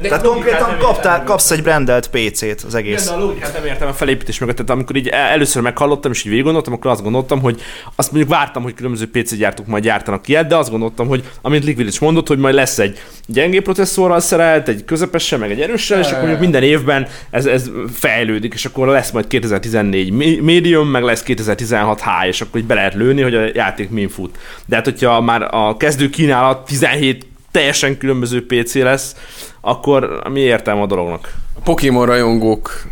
[0.00, 3.06] De Tehát konkrétan kaptál, kapsz egy brandelt PC-t az egész.
[3.08, 6.18] De a logikát nem értem a felépítés mögött, tehát amikor így el- először meghallottam és
[6.24, 7.60] így végig gondoltam, akkor azt gondoltam, hogy
[7.96, 11.64] azt mondjuk vártam, hogy különböző PC gyártók majd gyártanak ilyet, de azt gondoltam, hogy amint
[11.64, 16.00] Liquid is mondott, hogy majd lesz egy gyengé processzorral szerelt, egy közepesen, meg egy erőssel,
[16.00, 20.88] és akkor mondjuk minden évben ez, ez fejlődik, és akkor lesz majd 2014 mi- medium,
[20.88, 24.38] meg lesz 2016 high, és akkor így be lehet lőni, hogy a játék min fut.
[24.66, 27.26] De hát, hogyha már a kezdő kínálat 17
[27.56, 29.16] teljesen különböző PC lesz,
[29.60, 31.34] akkor mi értelme a dolognak?
[31.54, 32.86] A Pokémon rajongók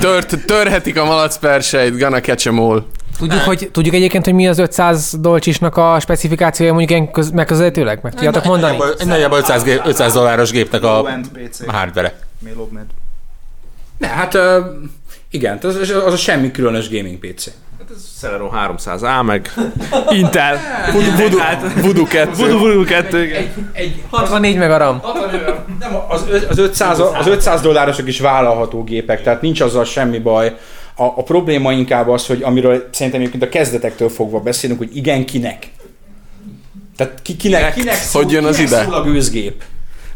[0.00, 2.84] tört, törhetik a malac perseit, gonna catch 'em all.
[3.18, 7.98] Tudjuk, hogy, tudjuk egyébként, hogy mi az 500 dolcsisnak a specifikációja mondjuk ilyen köz, megközelítőleg?
[8.02, 8.78] Meg tudjátok mondani?
[8.98, 11.66] Egy nagyjából 500, gép, 500 dolláros gépnek a PC.
[11.66, 12.18] hardvere.
[13.98, 14.60] Ne, hát ö,
[15.30, 17.46] igen, az, az a semmi különös gaming PC.
[18.18, 19.52] Celeron 300A, meg
[20.10, 20.58] Intel.
[20.92, 21.40] Voodoo, Voodoo,
[21.82, 22.30] Voodoo 2.
[22.36, 23.70] Voodoo, Voodoo 2, igen.
[23.72, 25.00] Egy, 64 meg a RAM.
[25.78, 30.56] nem, az, az, 500, az 500 dollárosok is vállalható gépek, tehát nincs azzal semmi baj.
[30.96, 35.24] A, a probléma inkább az, hogy amiről szerintem egyébként a kezdetektől fogva beszélünk, hogy igen,
[35.26, 35.66] kinek.
[36.96, 38.82] Tehát ki, kinek, kinek, szól, Hogy jön az kinek ide?
[38.84, 39.62] szól a gőzgép?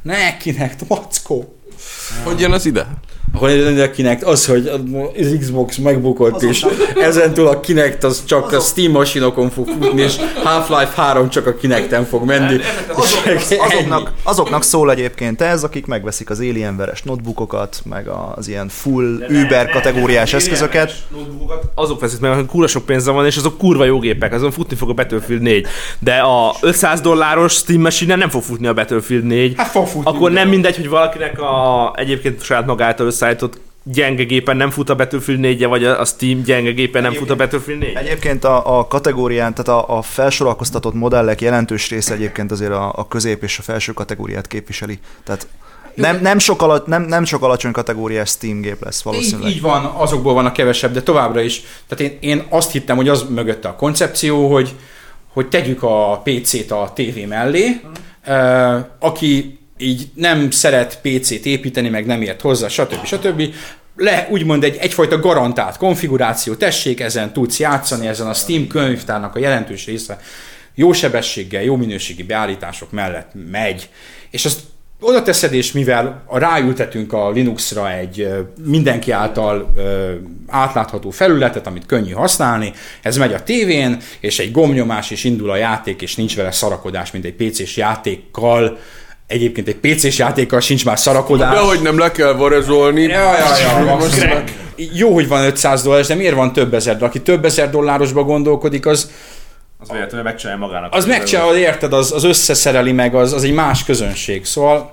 [0.03, 1.57] Ne, kinek, mackó.
[2.25, 2.87] Hogy jön az ide?
[3.35, 4.68] Ahol a Kinect az, hogy
[5.16, 10.16] az Xbox megbukott, és ezentúl a Kinect az csak a Steam masinokon fog futni, és
[10.43, 12.61] Half-Life 3 csak a Kinecten fog menni.
[13.24, 13.41] Ennyi.
[13.59, 19.70] Azoknak, azoknak szól egyébként ez, akik megveszik az Alienveres notebookokat, meg az ilyen full Uber
[19.70, 20.93] kategóriás eszközöket.
[21.74, 24.76] Azok veszik meg, akik kurva sok pénze van, és azok kurva jó gépek, azon futni
[24.76, 25.66] fog a Battlefield 4.
[25.99, 29.55] De a 500 dolláros Steam machine nem fog futni a Battlefield 4.
[29.57, 30.11] Hát fog futni.
[30.11, 34.95] Akkor nem mindegy, hogy valakinek a egyébként saját magától összeállított gyenge gépen nem fut a
[34.95, 38.87] Battlefield 4 vagy a Steam gyenge gépen nem fut a Battlefield 4 Egyébként a, a
[38.87, 43.62] kategórián, tehát a, a felsorakoztatott modellek jelentős része egyébként azért a, a közép és a
[43.62, 44.99] felső kategóriát képviseli.
[45.25, 45.47] Tehát
[45.95, 49.51] nem, nem, sok alatt, nem, nem sok alacsony kategóriás Steam gép lesz Így, valószínűleg.
[49.51, 51.62] így van, azokból van a kevesebb, de továbbra is.
[51.89, 54.75] Tehát én, én azt hittem, hogy az mögötte a koncepció, hogy,
[55.33, 57.81] hogy tegyük a PC-t a tévé mellé,
[58.27, 63.05] uh, aki így nem szeret PC-t építeni, meg nem ért hozzá, stb.
[63.05, 63.43] stb.
[63.97, 69.39] Le, úgymond egy, egyfajta garantált konfiguráció, tessék, ezen tudsz játszani, ezen a Steam könyvtárnak a
[69.39, 70.20] jelentős része
[70.74, 73.89] jó sebességgel, jó minőségi beállítások mellett megy,
[74.30, 74.61] és azt
[75.01, 78.28] oda teszed, és mivel a ráültetünk a Linuxra egy
[78.64, 79.74] mindenki által
[80.49, 82.72] átlátható felületet, amit könnyű használni,
[83.03, 87.11] ez megy a tévén, és egy gombnyomás, és indul a játék, és nincs vele szarakodás,
[87.11, 88.78] mint egy PC-s játékkal.
[89.27, 91.55] Egyébként egy PC-s játékkal sincs már szarakodás.
[91.55, 93.03] De hogy nem le kell varezolni.
[93.03, 94.29] Ja, ja, ja, most
[94.93, 96.99] jó, hogy van 500 dolláros, de miért van több ezer?
[96.99, 99.11] De aki több ezer dollárosba gondolkodik, az,
[99.79, 100.95] Az véletlenül megcsinálja magának.
[100.95, 104.45] az megcsinálja, érted, az, az összeszereli meg, az, az egy más közönség.
[104.45, 104.93] Szóval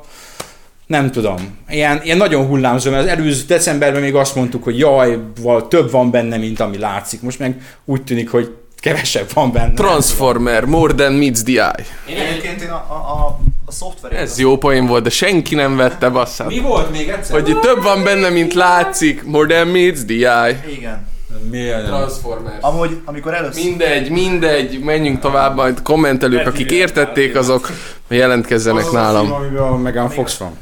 [0.87, 1.57] nem tudom.
[1.69, 5.91] Ilyen, ilyen nagyon hullámzó, mert az előző decemberben még azt mondtuk, hogy jaj, val, több
[5.91, 7.21] van benne, mint ami látszik.
[7.21, 9.73] Most meg úgy tűnik, hogy kevesebb van benne.
[9.73, 11.85] Transformer, more than meets the eye.
[12.29, 13.39] Egyébként én a, a, a,
[13.71, 14.19] a szoftverét...
[14.19, 16.47] Ez jó poén volt, de senki nem vette basszát.
[16.47, 17.39] Mi volt még egyszer?
[17.39, 19.23] Hogy itt több van benne, mint látszik.
[19.23, 20.63] More than meets the eye.
[20.77, 21.09] Igen.
[21.49, 21.85] Milyen?
[21.85, 22.55] Transformers.
[22.61, 23.63] Amúgy, amikor először...
[23.63, 27.71] Mindegy, mindegy, menjünk tovább, majd kommentelők, akik értették, azok
[28.07, 29.31] jelentkezzenek nálam.
[29.31, 30.57] Amiben a Megan Fox van.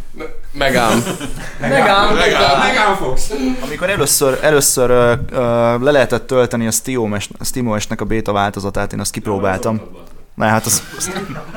[0.51, 1.03] Megám.
[1.60, 2.95] Megám, megám.
[2.95, 3.32] Fox.
[3.66, 5.14] Amikor először, először ö,
[5.82, 6.72] le lehetett tölteni a
[7.41, 9.82] SteamOS-nek a beta változatát, én azt kipróbáltam.
[10.40, 11.12] Na hát az, az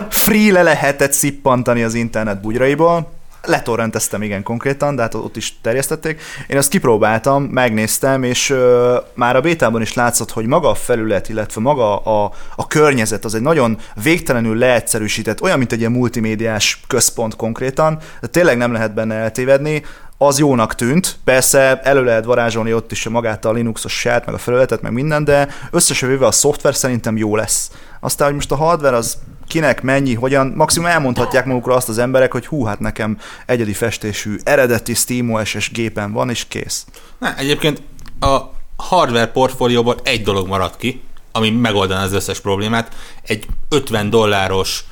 [0.08, 3.12] free le lehetett szippantani az internet bugyraiból,
[3.42, 6.20] letorrenteztem igen konkrétan, de hát ott is terjesztették.
[6.46, 11.28] Én azt kipróbáltam, megnéztem, és ö, már a bétában is látszott, hogy maga a felület,
[11.28, 16.80] illetve maga a, a környezet, az egy nagyon végtelenül leegyszerűsített, olyan, mint egy ilyen multimédiás
[16.86, 19.82] központ konkrétan, de tényleg nem lehet benne eltévedni
[20.26, 21.16] az jónak tűnt.
[21.24, 25.24] Persze elő lehet varázsolni ott is magát a Linuxos sát, meg a felületet, meg minden,
[25.24, 27.70] de összesen véve a szoftver szerintem jó lesz.
[28.04, 32.32] Aztán, hogy most a hardware az kinek, mennyi, hogyan, maximum elmondhatják magukra azt az emberek,
[32.32, 36.86] hogy hú, hát nekem egyedi festésű, eredeti SteamOS-es gépen van, és kész.
[37.18, 37.82] Na, egyébként
[38.20, 38.38] a
[38.76, 42.94] hardware portfólióból egy dolog maradt ki, ami megoldaná az összes problémát.
[43.22, 44.84] Egy 50 dolláros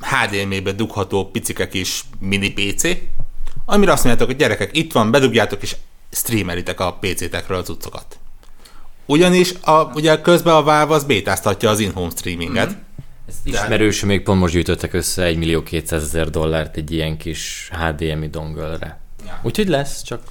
[0.00, 2.82] HDMI-be dugható picike kis mini PC,
[3.64, 5.76] amire azt mondjátok, hogy gyerekek, itt van, bedugjátok és
[6.10, 8.18] streamelitek a PC-tekről az utcokat.
[9.12, 12.68] Ugyanis a, ugye közben a Valve az bétáztatja az in-home streaminget.
[12.68, 12.80] Mm-hmm.
[13.44, 18.28] Ismerősöm még pont most gyűjtöttek össze 1 millió 200 ezer dollárt egy ilyen kis HDMI
[18.28, 19.00] dongölre.
[19.42, 20.22] Úgyhogy lesz, csak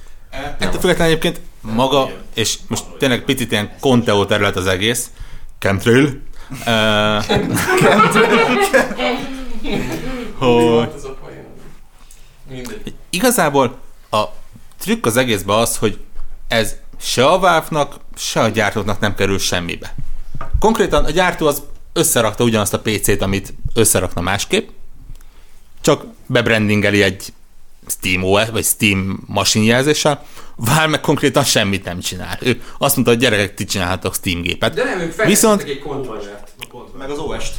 [0.58, 5.10] Ettől függetlenül egyébként maga, és most tényleg picit ilyen Conteo terület az egész,
[5.58, 6.20] chemtrail,
[6.66, 7.24] uh,
[10.38, 10.88] hogy
[13.10, 13.78] igazából
[14.10, 14.24] a
[14.78, 15.98] trükk az egészben az, hogy
[16.48, 19.94] ez se a Valve-nak, se a gyártóknak nem kerül semmibe.
[20.60, 24.68] Konkrétan a gyártó az összerakta ugyanazt a PC-t, amit összerakna másképp,
[25.80, 27.32] csak bebrandingeli egy
[27.86, 30.24] Steam OS, vagy Steam masinjelzéssel,
[30.56, 32.38] Valve meg konkrétan semmit nem csinál.
[32.40, 34.74] Ő azt mondta, hogy gyerekek, ti csinálhatok Steam gépet.
[34.74, 36.54] De nem, ők Viszont egy kontrollert.
[36.98, 37.54] Meg az OS-t.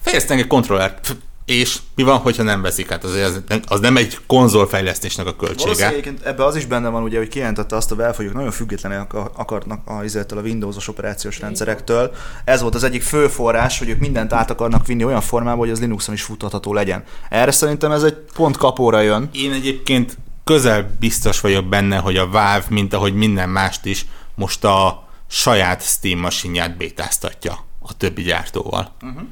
[0.00, 1.16] fejeztek egy kontrollert,
[1.46, 2.88] és mi van, hogyha nem veszik?
[2.90, 5.88] Hát azért az, nem- az nem egy konzolfejlesztésnek a költsége.
[5.88, 9.14] egyébként ebbe az is benne van, ugye, hogy kijelentette azt a Valve, hogy nagyon függetlenek
[9.14, 10.02] ak- akarnak a,
[10.36, 12.14] a Windows-os operációs rendszerektől.
[12.44, 15.70] Ez volt az egyik fő forrás, hogy ők mindent át akarnak vinni olyan formába, hogy
[15.70, 17.04] az Linuxon is futtatható legyen.
[17.28, 19.28] Erre szerintem ez egy pont kapóra jön.
[19.32, 24.64] Én egyébként közel biztos vagyok benne, hogy a Valve, mint ahogy minden mást is, most
[24.64, 28.94] a saját Steam masinját bétáztatja a többi gyártóval.
[29.02, 29.22] Uh-huh.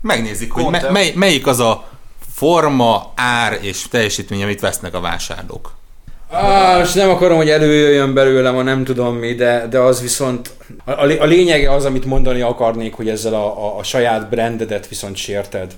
[0.00, 1.84] Megnézik, hogy me- mely, melyik az a
[2.34, 5.74] forma, ár és teljesítmény, amit vesznek a vásárlók.
[6.30, 10.50] Á, és nem akarom, hogy előjöjjön belőlem a nem tudom mi, de, de az viszont
[10.84, 14.28] a, a lé- a lényege az, amit mondani akarnék, hogy ezzel a, a, a saját
[14.28, 15.72] brandedet viszont sérted.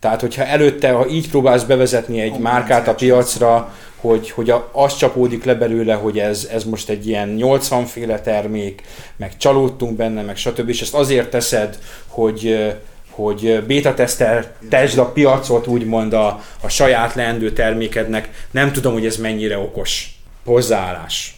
[0.00, 4.96] Tehát, hogyha előtte, ha így próbálsz bevezetni egy márkát a piacra, hogy, hogy a, az
[4.96, 8.82] csapódik le belőle, hogy ez, ez most egy ilyen 80 féle termék,
[9.16, 10.68] meg csalódtunk benne, meg stb.
[10.68, 12.74] És ezt azért teszed, hogy,
[13.14, 18.46] hogy beta tesztel, tesd a piacot úgymond a, a saját leendő termékednek.
[18.50, 21.34] Nem tudom, hogy ez mennyire okos hozzáállás.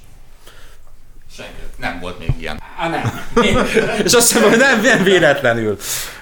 [1.36, 1.52] Senki.
[1.76, 2.60] Nem volt még ilyen.
[2.78, 3.20] Á, nem.
[4.04, 5.78] És azt hiszem, hogy nem, nem véletlenül.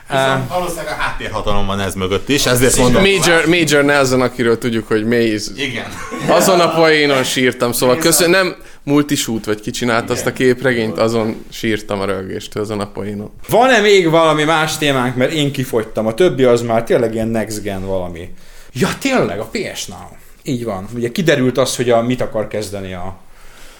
[0.08, 3.02] Viszont valószínűleg a háttérhatalom van ez mögött is, ezért mondom.
[3.02, 5.50] Major, Major Nelson, akiről tudjuk, hogy Maze.
[5.56, 5.86] Igen.
[6.28, 11.44] Azon a poénon sírtam, szóval köszönöm, nem multishoot, vagy ki csinált azt a képregényt, azon
[11.50, 13.30] sírtam a rögéstől, azon a poénon.
[13.48, 16.06] Van-e még valami más témánk, mert én kifogytam.
[16.06, 18.28] A többi az már tényleg ilyen next gen valami.
[18.72, 20.08] Ja, tényleg, a PS Now.
[20.42, 20.88] Így van.
[20.94, 23.16] Ugye kiderült az, hogy a, mit akar kezdeni a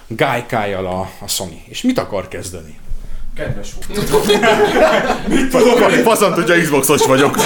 [0.07, 1.63] Gaikai-jal a, a Sony.
[1.69, 2.79] És mit akar kezdeni?
[3.37, 3.69] Kedves
[6.05, 7.37] Faszant, hogyha Xboxos vagyok.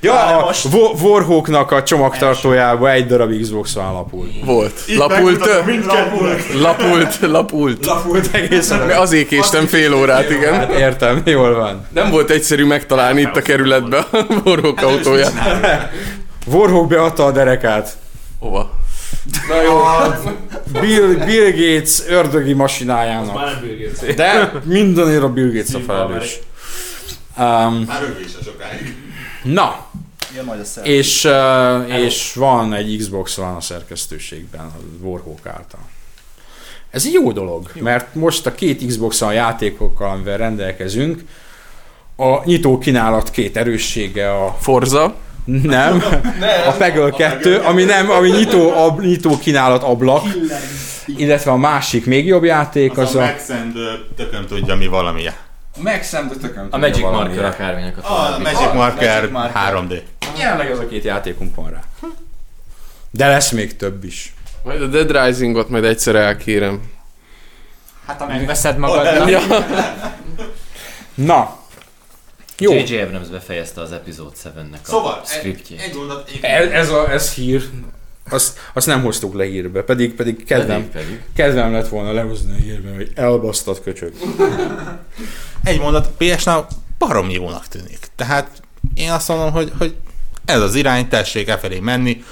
[0.00, 0.52] Ja, a
[1.02, 4.28] Warhawknak a csomagtartójába egy darab Xbox állapul.
[4.44, 4.72] Volt.
[4.96, 5.46] Lapult,
[6.54, 7.86] lapult, lapult.
[7.86, 8.90] Lapult egészen.
[8.90, 10.54] Azért késtem fél órát, igen.
[10.54, 11.86] Hát értem, jól van.
[11.92, 15.32] Nem volt egyszerű megtalálni itt a kerületbe a borrók autóját.
[16.46, 17.96] Warhawk beadta a derekát.
[18.38, 18.70] Hova?
[19.48, 19.80] Na jó.
[20.72, 23.34] Bill, Bill Gates ördögi masinájának.
[23.34, 24.14] Már Bill Gates.
[24.14, 26.38] De mindenért a Bill Gates a felelős.
[27.38, 28.02] Um, Már
[28.44, 28.94] sokáig.
[29.42, 29.86] na,
[30.46, 30.86] majd a szer.
[30.86, 35.80] és, uh, és van egy Xbox One a szerkesztőségben, a Warhawk által.
[36.90, 37.82] Ez egy jó dolog, jó.
[37.82, 41.24] mert most a két Xbox One játékokkal, amivel rendelkezünk,
[42.16, 45.14] a nyitó kínálat két erőssége a Forza.
[45.46, 46.02] Nem,
[46.66, 50.22] a Peggle 2, ami nem, ami nyitó, ab, nyitó kínálat ablak,
[51.06, 53.24] illetve a másik még jobb játék Az az a a...
[53.24, 53.74] Maxend
[54.16, 55.34] tököm tudja mi valamilyen.
[55.82, 58.42] Maxim, de tököm a Magic Marker akármilyenek a A további.
[58.42, 59.72] Magic Marker Magic Marker.
[59.74, 60.02] 3D.
[60.38, 61.82] Jelenleg ez a két játékunk van rá.
[63.10, 64.34] De lesz még több is.
[64.64, 66.80] Majd a Dead Risingot majd egyszer elkérem.
[68.06, 69.28] Hát ha megveszed magadnak.
[69.30, 69.40] Ja.
[71.14, 71.56] Na,
[72.58, 72.72] jó.
[72.72, 73.00] J.J.
[73.00, 75.80] Abrams befejezte az Episode 7-nek a Szóval, scriptjét.
[75.80, 76.30] egy mondat.
[76.40, 77.62] Ez, ez, a, ez hír.
[78.30, 81.22] Azt, azt nem hoztuk le hírbe, pedig, pedig kedvem, Pedig, pedig.
[81.34, 84.12] kedvem lett volna lehozni a hírbe, hogy elbasztat köcsög.
[85.64, 86.10] Egy mondat.
[86.18, 86.62] PS Now
[86.98, 87.98] barom jónak tűnik.
[88.16, 88.62] Tehát
[88.94, 89.94] én azt mondom, hogy, hogy
[90.44, 92.24] ez az irány, tessék e felé menni.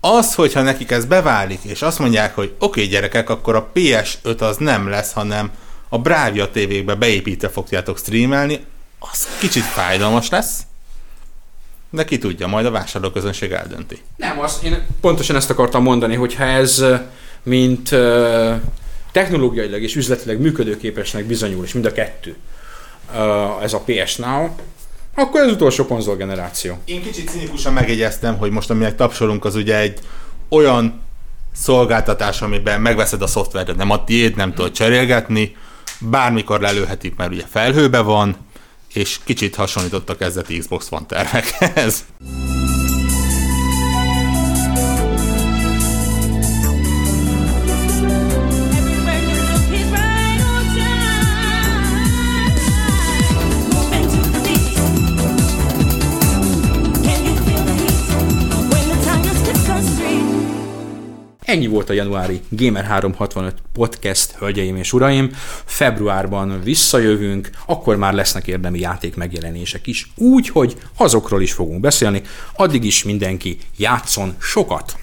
[0.00, 4.38] Az, hogyha nekik ez beválik, és azt mondják, hogy oké okay, gyerekek, akkor a PS5
[4.38, 5.50] az nem lesz, hanem
[5.88, 8.64] a Bravia tévékbe beépítve fogjátok streamelni,
[9.00, 10.62] az kicsit fájdalmas lesz,
[11.90, 14.02] de ki tudja, majd a vásárlóközönség eldönti.
[14.16, 16.84] Nem, az, én pontosan ezt akartam mondani, hogy ha ez
[17.42, 18.54] mint uh,
[19.12, 22.36] technológiailag és üzletileg működőképesnek bizonyul, és mind a kettő,
[23.14, 24.48] uh, ez a PS Now,
[25.14, 26.78] akkor ez utolsó konzolgeneráció.
[26.84, 29.98] Én kicsit cinikusan megjegyeztem, hogy most aminek tapsolunk, az ugye egy
[30.48, 31.00] olyan
[31.54, 35.56] szolgáltatás, amiben megveszed a szoftvert, nem a tiéd, nem tudod cserélgetni,
[36.00, 38.36] bármikor lelőhetik, mert ugye felhőbe van,
[38.92, 42.04] és kicsit hasonlítottak kezdeti Xbox One tervekhez.
[61.50, 65.30] Ennyi volt a januári Gamer 365 podcast, hölgyeim és uraim.
[65.64, 72.22] Februárban visszajövünk, akkor már lesznek érdemi játék megjelenések is, úgy, hogy azokról is fogunk beszélni.
[72.56, 74.96] Addig is mindenki játszon sokat!